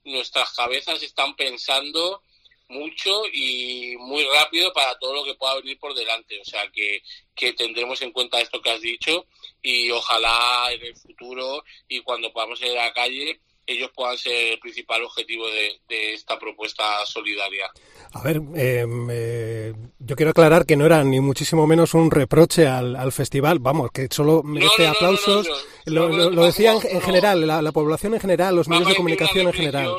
[0.05, 2.21] nuestras cabezas están pensando
[2.69, 6.39] mucho y muy rápido para todo lo que pueda venir por delante.
[6.39, 7.03] O sea que,
[7.35, 9.27] que tendremos en cuenta esto que has dicho
[9.61, 14.53] y ojalá en el futuro y cuando podamos ir a la calle ellos puedan ser
[14.53, 17.71] el principal objetivo de, de esta propuesta solidaria.
[18.13, 22.67] A ver, eh, eh, yo quiero aclarar que no era ni muchísimo menos un reproche
[22.67, 25.47] al, al festival, vamos, que solo merece no, no, aplausos.
[25.85, 29.47] no, lo, lo- no, en general, la, la población en general, los medios de comunicación
[29.47, 29.95] en general.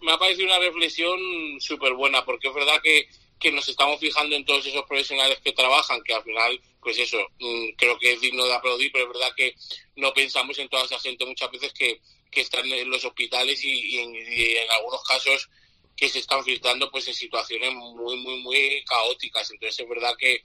[0.00, 1.18] Me ha parecido una reflexión
[1.60, 3.06] súper buena, porque es verdad que,
[3.38, 7.18] que nos estamos fijando en todos esos profesionales que trabajan, que al final, pues eso,
[7.38, 9.54] mm, creo que es digno de aplaudir, pero es verdad que
[9.96, 13.98] no pensamos en toda esa gente muchas veces que, que están en los hospitales y,
[13.98, 15.48] en, algunos casos
[15.96, 19.50] que se están filtrando pues en situaciones muy, muy, muy caóticas.
[19.50, 20.42] Entonces es verdad que,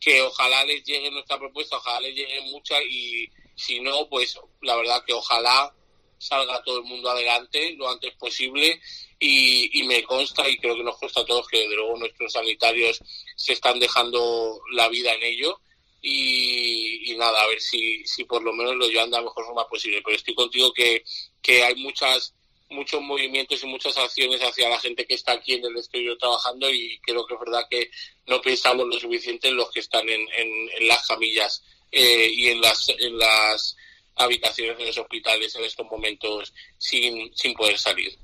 [0.00, 4.76] que ojalá les llegue nuestra propuesta, ojalá les llegue mucha y si no, pues la
[4.76, 5.74] verdad que ojalá
[6.18, 8.80] salga todo el mundo adelante lo antes posible
[9.20, 12.32] y, y me consta y creo que nos consta a todos que desde luego nuestros
[12.32, 13.00] sanitarios
[13.36, 15.60] se están dejando la vida en ello
[16.00, 19.44] y, y nada, a ver si, si por lo menos lo llevan de la mejor
[19.44, 20.02] forma posible.
[20.04, 21.04] Pero estoy contigo que,
[21.42, 22.34] que hay muchas
[22.70, 26.70] muchos movimientos y muchas acciones hacia la gente que está aquí en el exterior trabajando
[26.70, 27.90] y creo que es verdad que
[28.26, 32.48] no pensamos lo suficiente en los que están en, en, en las camillas eh, y
[32.48, 33.76] en las, en las
[34.16, 38.18] habitaciones de los hospitales en estos momentos sin, sin poder salir.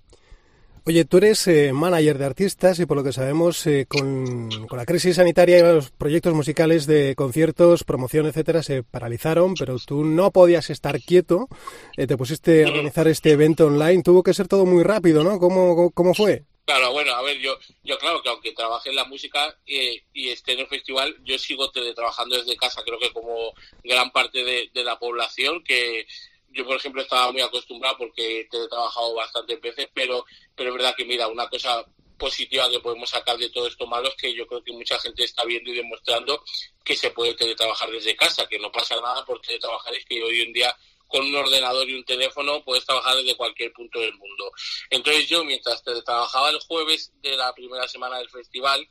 [0.87, 4.85] Oye, tú eres eh, manager de artistas y por lo que sabemos, eh, con, la
[4.85, 10.69] crisis sanitaria los proyectos musicales de conciertos, promoción, etcétera, se paralizaron, pero tú no podías
[10.69, 11.49] estar quieto,
[11.97, 15.39] eh, te pusiste a organizar este evento online, tuvo que ser todo muy rápido, ¿no?
[15.39, 16.43] ¿Cómo, cómo, fue?
[16.67, 20.29] Claro, bueno, a ver, yo, yo claro que aunque trabaje en la música eh, y
[20.29, 24.85] esté en el festival, yo sigo teletrabajando desde casa, creo que como gran parte de
[24.85, 26.07] la población, que
[26.55, 30.95] yo, por ejemplo, estaba muy acostumbrado porque he teletrabajado bastantes veces, pero, pero es verdad
[30.97, 31.85] que, mira, una cosa
[32.17, 35.25] positiva que podemos sacar de todo esto malo es que yo creo que mucha gente
[35.25, 36.43] está viendo y demostrando
[36.85, 40.43] que se puede teletrabajar desde casa, que no pasa nada por teletrabajar, es que hoy
[40.43, 40.75] en día
[41.07, 44.51] con un ordenador y un teléfono puedes trabajar desde cualquier punto del mundo.
[44.91, 48.89] Entonces yo, mientras trabajaba el jueves de la primera semana del festival,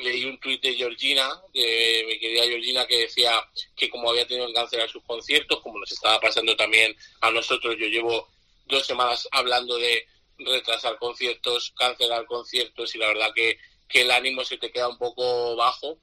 [0.00, 3.32] leí un tuit de Georgina, de mi querida Georgina, que decía
[3.76, 7.76] que como había tenido que cancelar sus conciertos, como nos estaba pasando también a nosotros,
[7.78, 8.28] yo llevo
[8.66, 10.06] dos semanas hablando de,
[10.42, 14.96] retrasar conciertos, cancelar conciertos y la verdad que, que el ánimo se te queda un
[14.96, 15.98] poco bajo.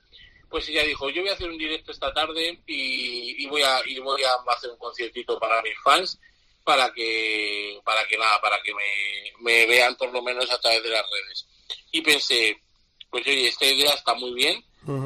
[0.50, 3.82] Pues ella dijo, yo voy a hacer un directo esta tarde y, y voy a
[3.86, 6.20] y voy a hacer un conciertito para mis fans
[6.64, 10.84] para que para que nada, para que me, me vean por lo menos a través
[10.84, 11.48] de las redes.
[11.91, 12.62] Y pensé,
[13.10, 14.64] pues oye, esta idea está muy bien,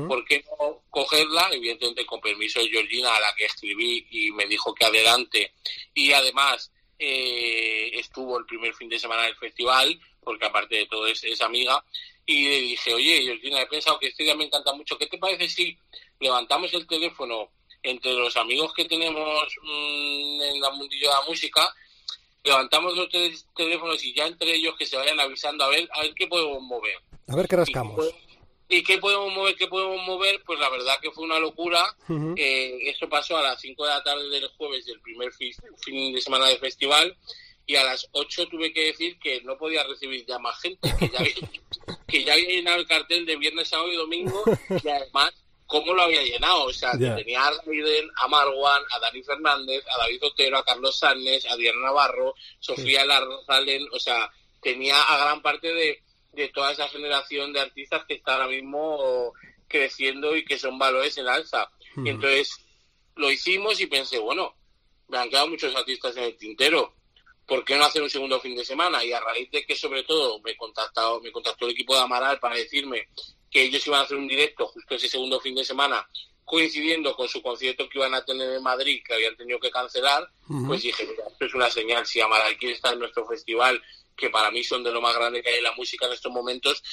[0.08, 1.50] ¿por qué no cogerla?
[1.52, 5.54] Evidentemente con permiso de Georgina, a la que escribí y me dijo que adelante.
[5.94, 11.08] Y además eh, estuvo el primer fin de semana del festival, porque aparte de todo
[11.08, 11.84] es, es amiga.
[12.28, 14.98] Y le dije, oye, Georgina, he pensado que esta idea me encanta mucho.
[14.98, 15.76] ¿Qué te parece si
[16.20, 17.50] levantamos el teléfono
[17.82, 21.74] entre los amigos que tenemos mm, en la mundillo de la música?
[22.44, 26.02] Levantamos los tel- teléfonos y ya entre ellos que se vayan avisando a ver, a
[26.02, 27.00] ver qué podemos mover.
[27.32, 27.98] A ver qué rascamos.
[28.70, 29.56] ¿Y qué podemos mover?
[29.56, 30.42] ¿Qué podemos mover?
[30.46, 31.94] Pues la verdad que fue una locura.
[32.38, 35.54] Eh, eso pasó a las 5 de la tarde del jueves del primer fi-
[35.84, 37.16] fin de semana del festival
[37.66, 41.10] y a las 8 tuve que decir que no podía recibir ya más gente, que
[41.10, 41.34] ya había,
[42.08, 44.44] que ya había llenado el cartel de viernes, sábado y domingo
[44.84, 45.32] y además
[45.68, 46.64] cómo lo había llenado.
[46.64, 50.64] O sea, que tenía a Raiden, a Marwan, a Dani Fernández, a David Otero, a
[50.66, 56.02] Carlos Sánchez, a Diana Navarro, Sofía Larrazalen, o sea, tenía a gran parte de,
[56.34, 59.34] de toda esa generación de artistas que está ahora mismo
[59.68, 61.72] creciendo y que son valores en alza.
[61.96, 62.08] Mm.
[62.08, 62.58] Y entonces
[63.16, 64.56] lo hicimos y pensé, bueno,
[65.08, 66.94] me han quedado muchos artistas en el tintero.
[67.46, 69.04] ¿Por qué no hacer un segundo fin de semana?
[69.04, 72.40] Y a raíz de que sobre todo me contactado, me contactó el equipo de Amaral
[72.40, 73.10] para decirme
[73.50, 76.08] que ellos iban a hacer un directo justo ese segundo fin de semana,
[76.46, 80.30] coincidiendo con su concierto que iban a tener en Madrid, que habían tenido que cancelar,
[80.66, 83.82] pues dije, mira, esto es una señal, si Amaral quiere estar en nuestro festival,
[84.22, 86.32] que para mí son de lo más grande que hay en la música en estos
[86.32, 86.84] momentos,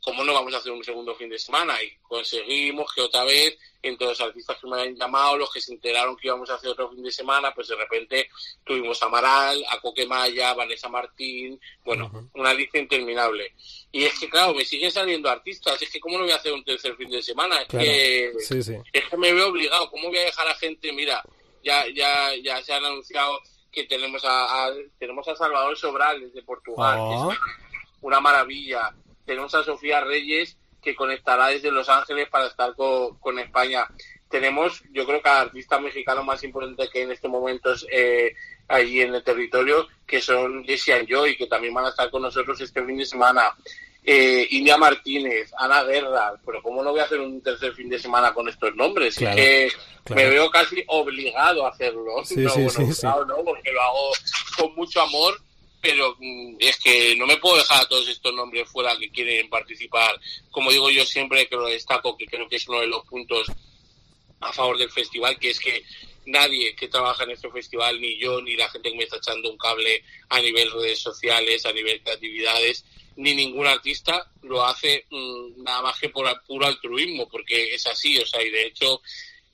[0.00, 1.82] ¿cómo no vamos a hacer un segundo fin de semana?
[1.82, 5.72] Y conseguimos que otra vez, entre los artistas que me habían llamado, los que se
[5.72, 8.28] enteraron que íbamos a hacer otro fin de semana, pues de repente
[8.64, 13.52] tuvimos a Amaral, a Coquemaya, Vanessa Martín, bueno, una lista interminable.
[13.90, 16.52] Y es que, claro, me siguen saliendo artistas, es que ¿cómo no voy a hacer
[16.52, 17.62] un tercer fin de semana?
[17.62, 17.84] Es, Claro.
[17.84, 18.74] que, Sí, sí.
[18.92, 20.92] es que me veo obligado, ¿cómo voy a dejar a gente?
[20.92, 21.20] Mira,
[21.64, 23.40] ya, ya, ya se han anunciado
[23.76, 27.28] que tenemos a, a- tenemos a Salvador Sobral desde Portugal, Ah.
[27.28, 27.40] que es
[28.00, 28.94] una maravilla.
[29.26, 33.86] Tenemos a Sofía Reyes que conectará desde Los Ángeles para estar co- con, España.
[34.30, 38.34] Tenemos, yo creo que al artista mexicano más importante que en estos momentos eh,
[38.66, 42.22] allí en el territorio, que son Jessie and Joy, que también van a estar con
[42.22, 43.54] nosotros este fin de semana.
[44.08, 47.98] Eh, India Martínez, Ana Guerra, pero ¿cómo no voy a hacer un tercer fin de
[47.98, 49.16] semana con estos nombres?
[49.16, 50.22] Claro, es que claro.
[50.22, 52.24] me veo casi obligado a hacerlo.
[52.24, 54.12] Sí, No, sí, bueno, sí, obligado no, porque lo hago
[54.58, 55.40] con mucho amor,
[55.80, 59.50] pero mm, es que no me puedo dejar a todos estos nombres fuera que quieren
[59.50, 60.20] participar.
[60.52, 63.48] Como digo yo siempre que lo destaco, que creo que es uno de los puntos
[64.38, 65.82] a favor del festival, que es que
[66.26, 69.50] nadie que trabaja en este festival, ni yo, ni la gente que me está echando
[69.50, 72.84] un cable a nivel redes sociales, a nivel creatividades,
[73.16, 78.18] ni ningún artista lo hace mm, nada más que por puro altruismo, porque es así,
[78.18, 79.00] o sea, y de hecho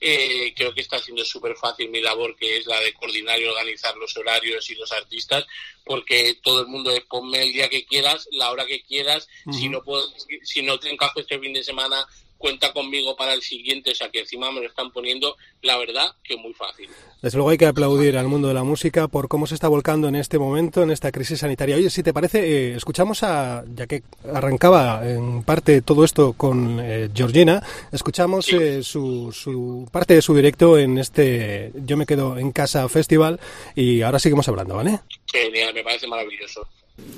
[0.04, 3.44] eh, creo que está siendo súper fácil mi labor, que es la de coordinar y
[3.44, 5.46] organizar los horarios y los artistas,
[5.84, 9.68] porque todo el mundo es ponme el día que quieras, la hora que quieras, si
[9.68, 10.04] no puedo,
[10.42, 12.04] si no te encajo este fin de semana,
[12.42, 16.06] cuenta conmigo para el siguiente, o sea que encima me lo están poniendo, la verdad
[16.24, 16.90] que muy fácil.
[17.22, 20.08] Desde luego hay que aplaudir al mundo de la música por cómo se está volcando
[20.08, 21.76] en este momento, en esta crisis sanitaria.
[21.76, 24.02] Oye, si te parece, eh, escuchamos a, ya que
[24.34, 27.62] arrancaba en parte todo esto con eh, Georgina,
[27.92, 32.88] escuchamos eh, su, su parte de su directo en este Yo me quedo en casa
[32.88, 33.38] festival
[33.76, 34.98] y ahora seguimos hablando, ¿vale?
[35.32, 36.66] Genial, me parece maravilloso.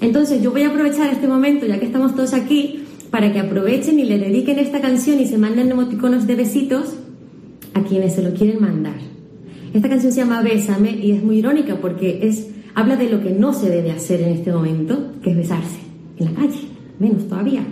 [0.03, 2.85] Entonces yo voy a aprovechar este momento, ya que estamos todos aquí,
[3.15, 6.95] para que aprovechen y le dediquen esta canción y se manden emoticonos de besitos
[7.73, 8.97] a quienes se lo quieren mandar.
[9.73, 13.31] Esta canción se llama Bésame y es muy irónica porque es, habla de lo que
[13.31, 15.79] no se debe hacer en este momento, que es besarse
[16.17, 16.59] en la calle,
[16.99, 17.65] menos todavía.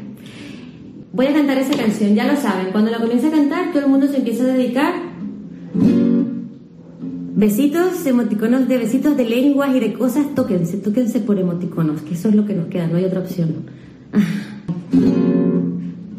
[1.13, 3.91] Voy a cantar esa canción, ya lo saben, cuando la comience a cantar todo el
[3.91, 4.95] mundo se empieza a dedicar
[7.35, 12.29] Besitos, emoticonos de besitos de lenguas y de cosas, tóquense, tóquense por emoticonos, que eso
[12.29, 13.65] es lo que nos queda, no hay otra opción.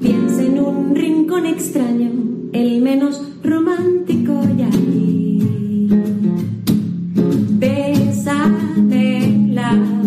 [0.01, 2.11] Piensa en un rincón extraño,
[2.53, 5.89] el menos romántico y allí.
[7.59, 10.02] Bésame la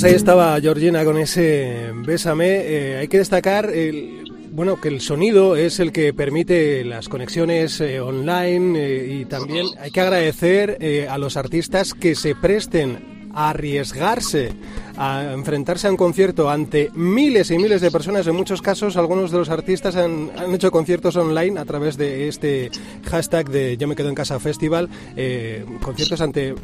[0.00, 2.46] Pues ahí estaba Georgina con ese Bésame.
[2.46, 7.82] Eh, hay que destacar el, bueno, que el sonido es el que permite las conexiones
[7.82, 13.50] eh, online eh, y también hay que agradecer a los artistas que se presten a
[13.50, 14.52] arriesgarse
[14.96, 18.26] a enfrentarse a un concierto ante miles y miles de personas.
[18.26, 22.26] En muchos casos, algunos de los artistas han, han hecho conciertos online a través de
[22.26, 22.70] este
[23.04, 24.88] hashtag de Yo me quedo en casa festival,
[25.82, 26.54] conciertos ante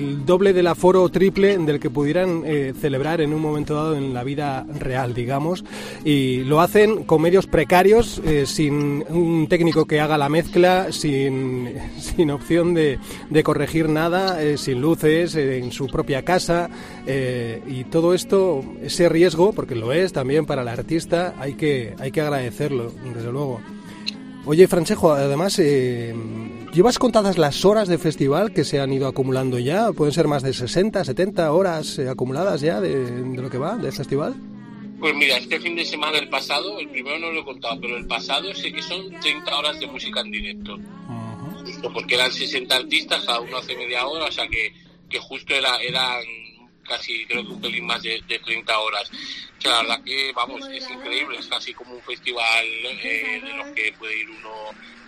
[0.00, 4.14] el doble del aforo triple del que pudieran eh, celebrar en un momento dado en
[4.14, 5.64] la vida real, digamos.
[6.04, 11.74] Y lo hacen con medios precarios, eh, sin un técnico que haga la mezcla, sin,
[11.98, 12.98] sin opción de,
[13.28, 16.70] de corregir nada, eh, sin luces, en su propia casa.
[17.06, 22.10] y todo esto, ese riesgo, porque lo es también para el artista, hay que, hay
[22.10, 23.60] que agradecerlo, desde luego.
[24.46, 25.58] Oye, Francesco, además,
[26.72, 29.92] ¿llevas contadas las horas de festival que se han ido acumulando ya?
[29.92, 33.76] ¿Pueden ser más de 60, 70 horas eh, acumuladas ya de, de lo que va
[33.76, 34.34] del festival?
[35.00, 37.96] Pues mira, este fin de semana, el pasado, el primero no lo he contado, pero
[37.96, 40.78] el pasado sé que son 30 horas de música en directo.
[41.64, 44.72] Justo porque eran 60 artistas, cada uno hace media hora, o sea que,
[45.08, 46.22] que justo era, eran
[46.90, 49.10] casi, creo que un pelín más de, de 30 horas.
[49.58, 53.54] O sea, la verdad que, vamos, es increíble, es casi como un festival eh, de
[53.54, 54.52] los que puede ir uno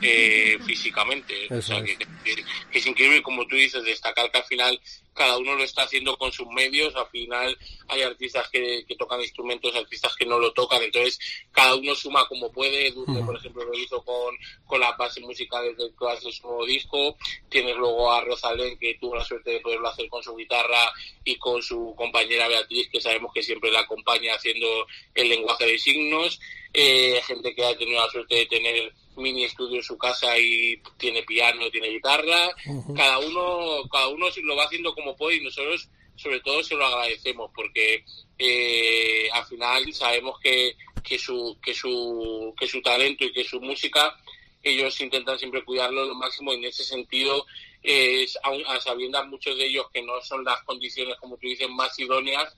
[0.00, 1.48] eh, físicamente.
[1.50, 1.84] o sea, es.
[1.84, 4.80] que, que- que es increíble, como tú dices, destacar que al final
[5.14, 7.56] cada uno lo está haciendo con sus medios, al final
[7.88, 11.18] hay artistas que, que tocan instrumentos, artistas que no lo tocan, entonces
[11.50, 14.36] cada uno suma como puede, Dulce, por ejemplo, lo hizo con,
[14.66, 17.16] con las bases musicales del que hace su nuevo disco,
[17.48, 20.92] tienes luego a Rosalén, que tuvo la suerte de poderlo hacer con su guitarra
[21.24, 25.78] y con su compañera Beatriz, que sabemos que siempre la acompaña haciendo el lenguaje de
[25.78, 26.40] signos,
[26.72, 30.80] eh, gente que ha tenido la suerte de tener mini estudio en su casa y
[30.98, 32.50] tiene piano, tiene guitarra,
[32.96, 36.84] cada uno, cada uno lo va haciendo como puede y nosotros sobre todo se lo
[36.86, 38.04] agradecemos porque
[38.38, 43.60] eh, al final sabemos que, que su, que su, que su talento y que su
[43.60, 44.16] música
[44.62, 47.44] ellos intentan siempre cuidarlo lo máximo y en ese sentido
[47.82, 51.68] es, aun- a sabiendas muchos de ellos que no son las condiciones como tú dices
[51.68, 52.56] más idóneas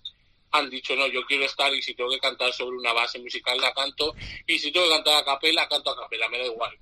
[0.55, 3.61] han dicho no yo quiero estar y si tengo que cantar sobre una base musical
[3.61, 4.15] la canto
[4.47, 6.79] y si tengo que cantar a capela canto a capela me da igual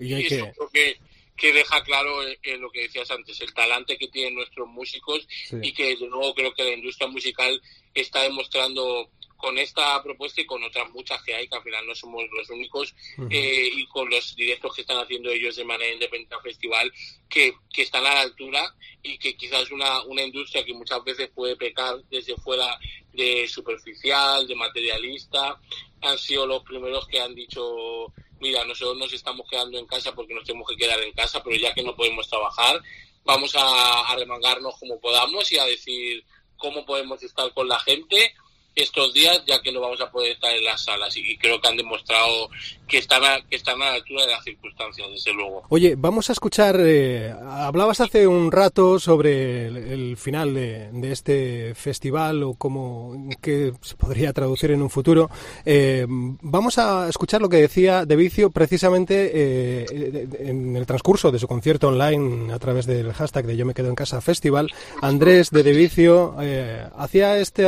[0.00, 0.52] Y hay y eso que...
[0.52, 1.00] creo que,
[1.36, 5.26] que deja claro eh, eh, lo que decías antes, el talante que tienen nuestros músicos
[5.48, 5.56] Sí.
[5.62, 7.60] y que desde luego creo que la industria musical
[7.94, 11.96] está demostrando con esta propuesta y con otras muchas que hay, que al final no
[11.96, 12.94] somos los únicos,
[13.28, 16.92] eh, y con los directos que están haciendo ellos de manera independiente al festival,
[17.28, 18.72] que, que están a la altura
[19.02, 22.78] y que quizás una, una industria que muchas veces puede pecar desde fuera
[23.12, 25.60] de superficial, de materialista,
[26.02, 28.12] han sido los primeros que han dicho,
[28.42, 31.56] mira, nosotros nos estamos quedando en casa porque nos tenemos que quedar en casa, pero
[31.56, 32.82] ya que no podemos trabajar,
[33.24, 36.24] vamos a, a remangarnos como podamos y a decir
[36.56, 38.34] cómo podemos estar con la gente
[38.74, 41.16] estos días, ya que no vamos a poder estar en las salas.
[41.16, 42.50] Y, creo que han demostrado
[42.88, 45.62] que están, a, que están a la altura de las circunstancias, desde luego.
[45.68, 51.12] Oye, vamos a escuchar, eh, hablabas hace un rato sobre el, el final de, de
[51.12, 55.30] este festival o cómo que se podría traducir en un futuro.
[55.64, 61.38] Eh, vamos a escuchar lo que decía De Vicio precisamente eh, en el transcurso de
[61.38, 64.70] su concierto online a través del hashtag de Yo me quedo en casa festival.
[65.00, 67.64] Andrés de De Vicio eh, hacía este,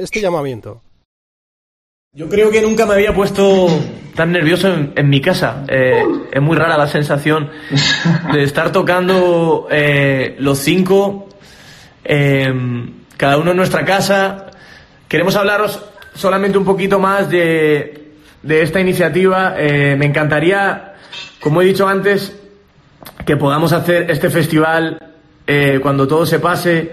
[0.00, 0.20] este
[2.12, 3.68] Yo creo que nunca me había puesto
[4.16, 5.64] tan nervioso en, mi casa.
[5.68, 7.50] Eh, es muy rara la sensación
[8.32, 11.28] de estar tocando eh, los cinco,
[12.04, 12.52] eh,
[13.16, 14.46] cada uno en nuestra casa.
[15.06, 15.84] Queremos hablaros
[16.14, 18.10] solamente un poquito más de,
[18.42, 19.54] de esta iniciativa.
[19.56, 20.94] Me encantaría,
[21.38, 22.36] como he dicho antes,
[23.24, 24.98] que podamos hacer este festival
[25.80, 26.92] cuando todo se pase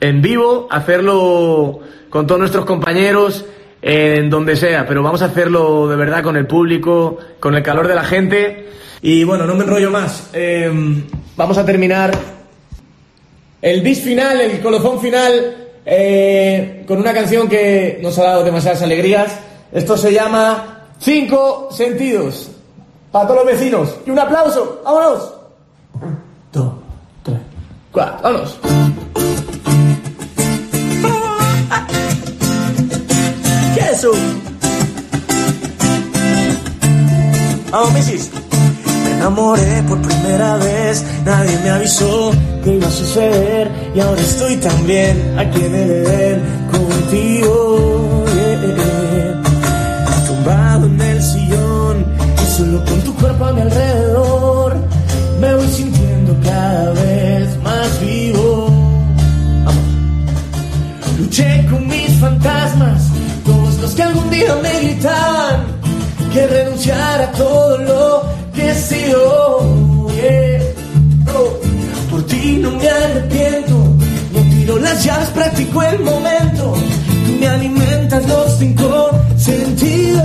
[0.00, 3.44] en vivo, hacerlo con todos nuestros compañeros,
[3.82, 7.88] en donde sea, pero vamos a hacerlo de verdad con el público, con el calor
[7.88, 8.68] de la gente.
[9.02, 10.30] Y bueno, no me enrollo más.
[10.32, 10.70] Eh,
[11.36, 12.12] vamos a terminar
[13.62, 18.82] el bis final, el colofón final, eh, con una canción que nos ha dado demasiadas
[18.82, 19.38] alegrías.
[19.72, 22.50] Esto se llama Cinco Sentidos.
[23.12, 23.96] Para todos los vecinos.
[24.06, 24.82] Y un aplauso.
[24.84, 25.34] ¡Vámonos!
[26.00, 26.18] Un,
[26.52, 26.72] dos,
[27.22, 27.38] tres,
[27.90, 28.18] cuatro.
[28.22, 29.19] ¡Vámonos!
[34.00, 34.12] Eso?
[37.92, 38.30] Mrs.
[39.04, 42.30] Me enamoré por primera vez, nadie me avisó
[42.64, 48.24] que iba a suceder y ahora estoy también aquí en el Edén contigo.
[50.26, 52.06] Tumbado en el sillón
[52.42, 54.76] y solo con tu cuerpo a mi alrededor
[55.40, 58.66] me voy sintiendo cada vez más vivo.
[59.64, 61.18] Vamos.
[61.18, 63.02] Luché con mis fantasmas,
[64.62, 65.66] me gritaban
[66.32, 68.22] que renunciara a todo lo
[68.54, 69.58] que he sido.
[71.32, 71.60] Oh,
[72.10, 73.74] por ti no me arrepiento,
[74.32, 76.74] no tiro las llaves, practico el momento.
[77.26, 80.20] Tú me alimentas los cinco sentidos.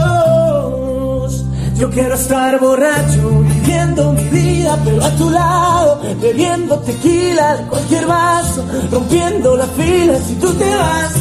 [1.77, 8.05] Yo quiero estar borracho, viviendo mi vida, pero a tu lado, bebiendo tequila de cualquier
[8.07, 11.13] vaso, rompiendo la fila si tú te vas.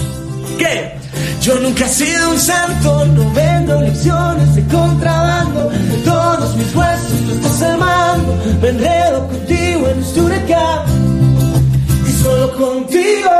[0.58, 1.03] ¿Qué?
[1.44, 5.70] Yo nunca he sido un santo, no vendo lecciones de contrabando.
[6.02, 10.86] Todos mis huesos tú estás armando, me enredo contigo en este huracán.
[12.08, 13.30] Y solo contigo,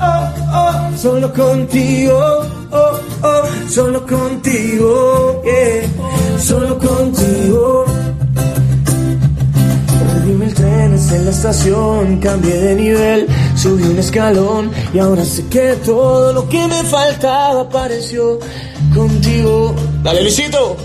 [0.00, 7.83] oh, oh, solo contigo, oh, oh, solo contigo, yeah, solo contigo.
[11.12, 13.26] En la estación, cambié de nivel,
[13.56, 18.38] subí un escalón y ahora sé que todo lo que me faltaba apareció
[18.94, 19.74] contigo.
[20.02, 20.76] Dale, Luisito.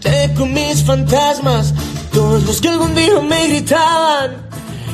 [0.00, 1.72] Te con mis fantasmas,
[2.12, 4.48] todos los que algún día me gritaban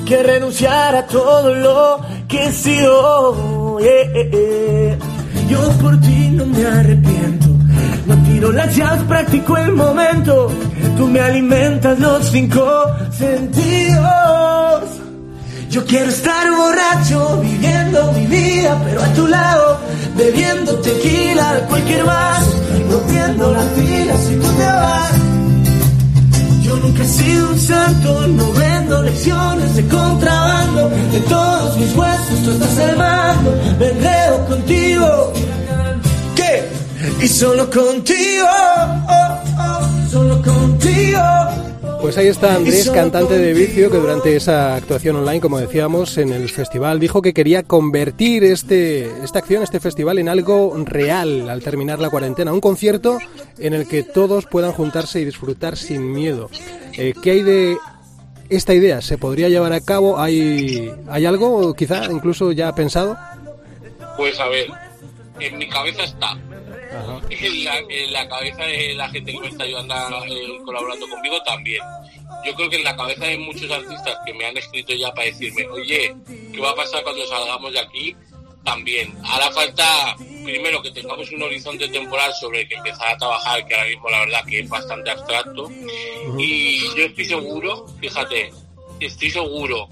[0.04, 3.78] que renunciara a todo lo que he sido.
[3.80, 4.98] Yeah, yeah, yeah.
[5.48, 7.57] Yo por ti no me arrepiento.
[8.39, 10.49] Tiro las practico el momento.
[10.97, 14.84] Tú me alimentas los cinco sentidos.
[15.68, 19.80] Yo quiero estar borracho, viviendo mi vida, pero a tu lado,
[20.16, 22.53] bebiendo tequila de cualquier vaso,
[22.89, 25.12] rompiendo la fila si tú te vas.
[26.62, 30.91] Yo nunca he sido un santo, no vendo lecciones de contrabando.
[30.91, 35.32] De todos mis huesos tú estás armando, me enredo contigo.
[37.20, 38.46] Y solo contigo,
[39.08, 41.20] oh, oh, solo contigo.
[42.00, 46.32] Pues ahí está Andrés, cantante de Vicio, que durante esa actuación online, como decíamos, en
[46.32, 51.60] el festival, dijo que quería convertir este, esta acción, este festival, en algo real al
[51.60, 52.52] terminar la cuarentena.
[52.52, 53.18] Un concierto
[53.58, 56.50] en el que todos puedan juntarse y disfrutar sin miedo.
[56.96, 57.78] Eh, ¿Qué hay de
[58.48, 59.02] esta idea?
[59.02, 60.20] ¿Se podría llevar a cabo?
[60.20, 63.18] ¿Hay, ¿Hay algo quizá incluso ya pensado?
[64.16, 64.68] Pues a ver,
[65.40, 66.38] en mi cabeza está.
[66.91, 69.95] En la, en la cabeza de la gente que me está ayudando
[70.26, 71.82] eh, colaborando conmigo también.
[72.47, 75.26] Yo creo que en la cabeza de muchos artistas que me han escrito ya para
[75.26, 76.14] decirme, oye,
[76.53, 78.16] ¿qué va a pasar cuando salgamos de aquí?
[78.64, 79.14] También.
[79.24, 83.74] Hará falta, primero, que tengamos un horizonte temporal sobre el que empezar a trabajar, que
[83.74, 85.70] ahora mismo la verdad que es bastante abstracto.
[86.39, 88.51] Y yo estoy seguro, fíjate,
[89.01, 89.88] estoy seguro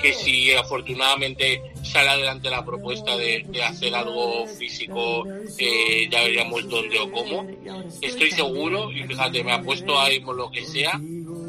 [0.00, 5.24] que si afortunadamente sale adelante la propuesta de, de hacer algo físico,
[5.58, 7.46] eh, ya veríamos dónde o cómo.
[8.00, 11.00] Estoy seguro, y fíjate, me apuesto ahí por lo que sea,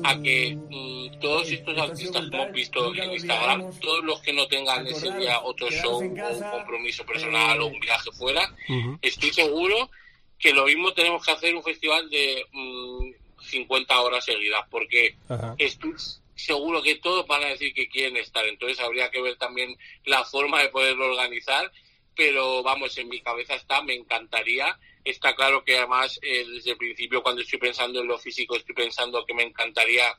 [0.04, 4.48] a que mm, todos estos artistas que hemos visto en Instagram, todos los que no
[4.48, 6.16] tengan ese día otro show o un
[6.52, 8.54] compromiso personal o un viaje fuera,
[9.02, 9.90] estoy seguro
[10.40, 15.16] que lo mismo tenemos que hacer un festival de mm, 50 horas seguidas, porque
[15.58, 15.94] estoy
[16.46, 18.46] seguro que todos van a decir que quieren estar.
[18.46, 19.76] Entonces habría que ver también
[20.06, 21.72] la forma de poderlo organizar.
[22.16, 24.78] Pero vamos, en mi cabeza está, me encantaría.
[25.04, 28.76] Está claro que además eh, desde el principio cuando estoy pensando en lo físico estoy
[28.76, 30.16] pensando que me encantaría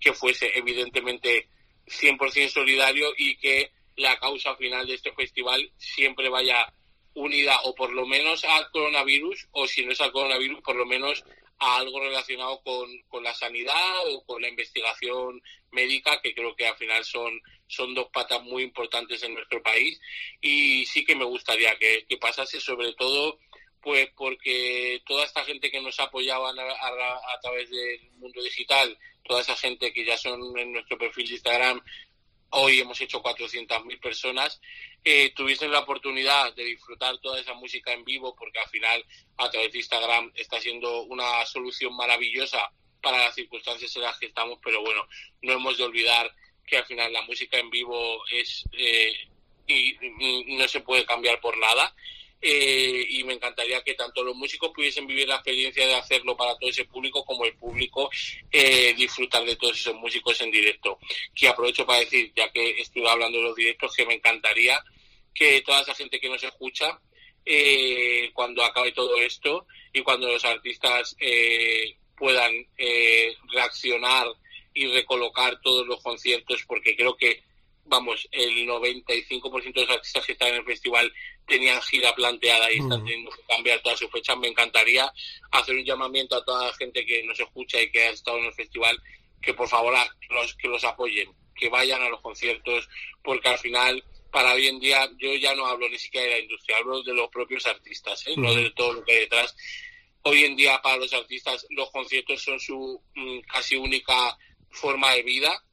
[0.00, 1.48] que fuese evidentemente
[1.86, 6.72] 100% solidario y que la causa final de este festival siempre vaya
[7.14, 10.84] unida o por lo menos al coronavirus o si no es al coronavirus por lo
[10.84, 11.24] menos
[11.58, 15.40] a algo relacionado con, con, la sanidad o con la investigación
[15.70, 20.00] médica, que creo que al final son, son dos patas muy importantes en nuestro país.
[20.40, 23.38] Y sí que me gustaría que, que pasase, sobre todo,
[23.80, 28.98] pues porque toda esta gente que nos apoyaban a, a, a través del mundo digital,
[29.24, 31.82] toda esa gente que ya son en nuestro perfil de Instagram,
[32.54, 34.60] hoy hemos hecho 400.000 personas,
[35.04, 39.04] eh, tuviesen la oportunidad de disfrutar toda esa música en vivo, porque al final
[39.36, 42.70] a través de Instagram está siendo una solución maravillosa
[43.02, 45.06] para las circunstancias en las que estamos, pero bueno,
[45.42, 46.32] no hemos de olvidar
[46.66, 49.14] que al final la música en vivo es eh,
[49.66, 51.94] y, y no se puede cambiar por nada.
[52.40, 56.56] Eh, y me encantaría que tanto los músicos pudiesen vivir la experiencia de hacerlo para
[56.58, 58.10] todo ese público como el público
[58.52, 60.98] eh, disfrutar de todos esos músicos en directo.
[61.34, 64.78] Que aprovecho para decir, ya que estoy hablando de los directos, que me encantaría
[65.34, 67.00] que toda esa gente que nos escucha,
[67.46, 74.26] eh, cuando acabe todo esto y cuando los artistas eh, puedan eh, reaccionar
[74.72, 77.42] y recolocar todos los conciertos, porque creo que
[77.86, 81.12] vamos, el 95% de los artistas que están en el festival
[81.46, 84.36] tenían gira planteada y están teniendo que cambiar todas sus fechas.
[84.38, 85.12] Me encantaría
[85.50, 88.46] hacer un llamamiento a toda la gente que nos escucha y que ha estado en
[88.46, 89.00] el festival
[89.40, 89.94] que por favor
[90.30, 92.88] los, que los apoyen, que vayan a los conciertos,
[93.22, 94.02] porque al final
[94.34, 97.14] para hoy en día, yo ya no hablo ni siquiera de la industria, hablo de
[97.14, 98.34] los propios artistas, ¿eh?
[98.36, 99.54] no de todo lo que hay detrás.
[100.22, 104.36] Hoy en día para los artistas los conciertos son su mm, casi única
[104.70, 105.64] forma de vida,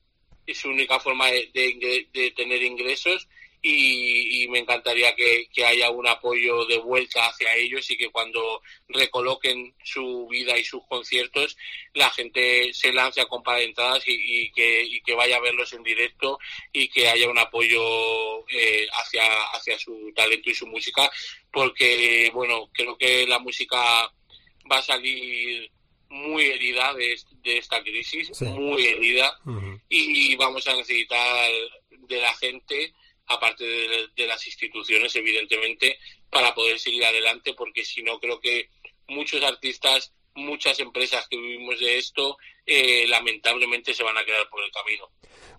[0.46, 3.28] es su única forma de, de tener ingresos
[3.62, 9.76] y, me encantaría que, haya un apoyo de vuelta hacia ellos y que cuando recoloquen
[9.84, 11.56] su vida y sus conciertos
[11.94, 16.40] la gente se lance a comprar entradas y, que, que vaya a verlos en directo
[16.74, 17.82] y que haya un apoyo
[18.50, 19.24] eh, hacia,
[19.54, 21.10] hacia su talento y su música
[21.52, 24.12] porque bueno creo que la música
[24.72, 25.72] va a salir
[26.12, 27.18] muy herida de,
[27.58, 29.34] esta crisis, muy herida,
[29.90, 31.52] y vamos a necesitar
[31.90, 32.94] de la gente
[33.28, 33.64] aparte
[34.16, 35.98] de, las instituciones, evidentemente,
[36.30, 38.70] para poder seguir adelante, porque si no, creo que
[39.08, 44.64] muchos artistas, muchas empresas que vivimos de esto, eh, lamentablemente se van a quedar por
[44.64, 45.10] el camino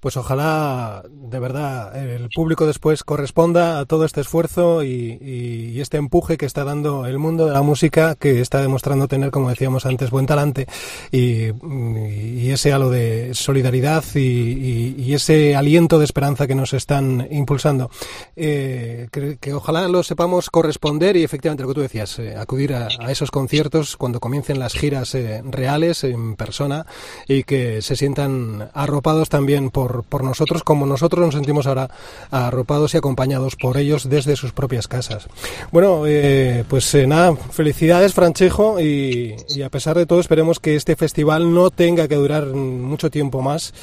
[0.02, 6.36] pues ojalá de verdad el público después corresponda a todo este esfuerzo y, este empuje
[6.36, 10.10] que está dando el mundo de la música, que está demostrando tener, como decíamos antes,
[10.10, 10.66] buen talante
[11.12, 17.90] y, ese halo de solidaridad y, ese aliento de esperanza que nos están impulsando.
[18.34, 22.88] Eh, que, ojalá lo sepamos corresponder y efectivamente lo que tú decías, eh, acudir a,
[23.08, 26.86] esos conciertos cuando comiencen las giras reales en persona
[27.28, 31.90] y que se sientan arropados también por por, nosotros como nosotros nos sentimos ahora
[32.30, 35.28] arropados y acompañados por ellos desde sus propias casas.
[35.70, 40.96] Bueno, eh, pues eh, nada, felicidades Franchejo y, a pesar de todo esperemos que este
[40.96, 43.74] festival no tenga que durar mucho tiempo más.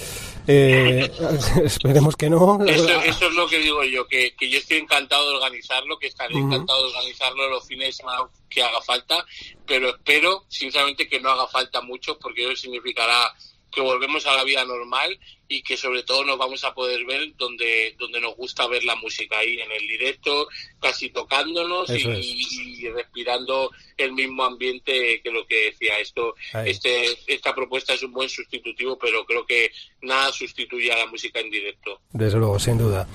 [0.52, 1.12] Eh,
[1.64, 2.60] esperemos que no.
[2.66, 6.82] Eso, es lo que digo yo, que, yo estoy encantado de organizarlo, que estaré encantado
[6.82, 9.24] de organizarlo los fines de semana que haga falta,
[9.68, 13.32] pero espero sinceramente que no haga falta mucho porque eso significará
[13.72, 15.20] que volvemos a la vida normal
[15.52, 18.95] y que sobre todo nos vamos a poder ver donde, donde nos gusta ver la
[18.95, 20.47] música ahí en el directo,
[20.80, 26.36] casi tocándonos y, respirando el mismo ambiente que lo que decía esto.
[26.66, 29.72] Este, esta propuesta es un buen sustitutivo, pero creo que
[30.02, 32.00] nada sustituye a la música en directo.
[32.12, 33.08] Desde luego, sin duda.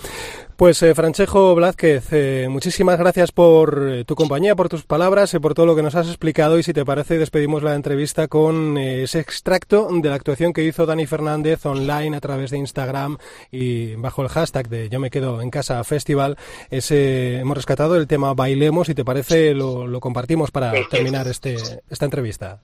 [0.56, 5.40] Pues eh, Franchejo Blázquez, eh, muchísimas gracias por eh, tu compañía, por tus palabras y
[5.40, 6.58] por todo lo que nos has explicado.
[6.58, 10.86] Y si te parece, despedimos la entrevista con ese extracto de la actuación que hizo
[10.86, 13.18] Dani Fernández online a través de Instagram
[13.50, 16.38] y bajo el hashtag de Yo me quedo en casa festival.
[16.70, 18.86] Ese, hemos rescatado el tema Bailemos.
[18.86, 21.56] Si te parece, lo, compartimos para terminar este,
[21.90, 22.62] esta entrevista.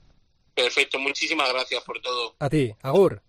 [0.55, 2.35] Perfecto, muchísimas gracias por todo.
[2.39, 3.21] A ti, Agur.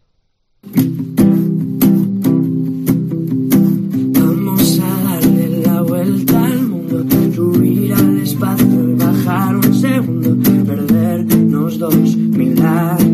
[4.14, 11.78] Vamos a darle la vuelta al mundo, subir al espacio y bajar un segundo, perdernos
[11.78, 13.11] dos mil años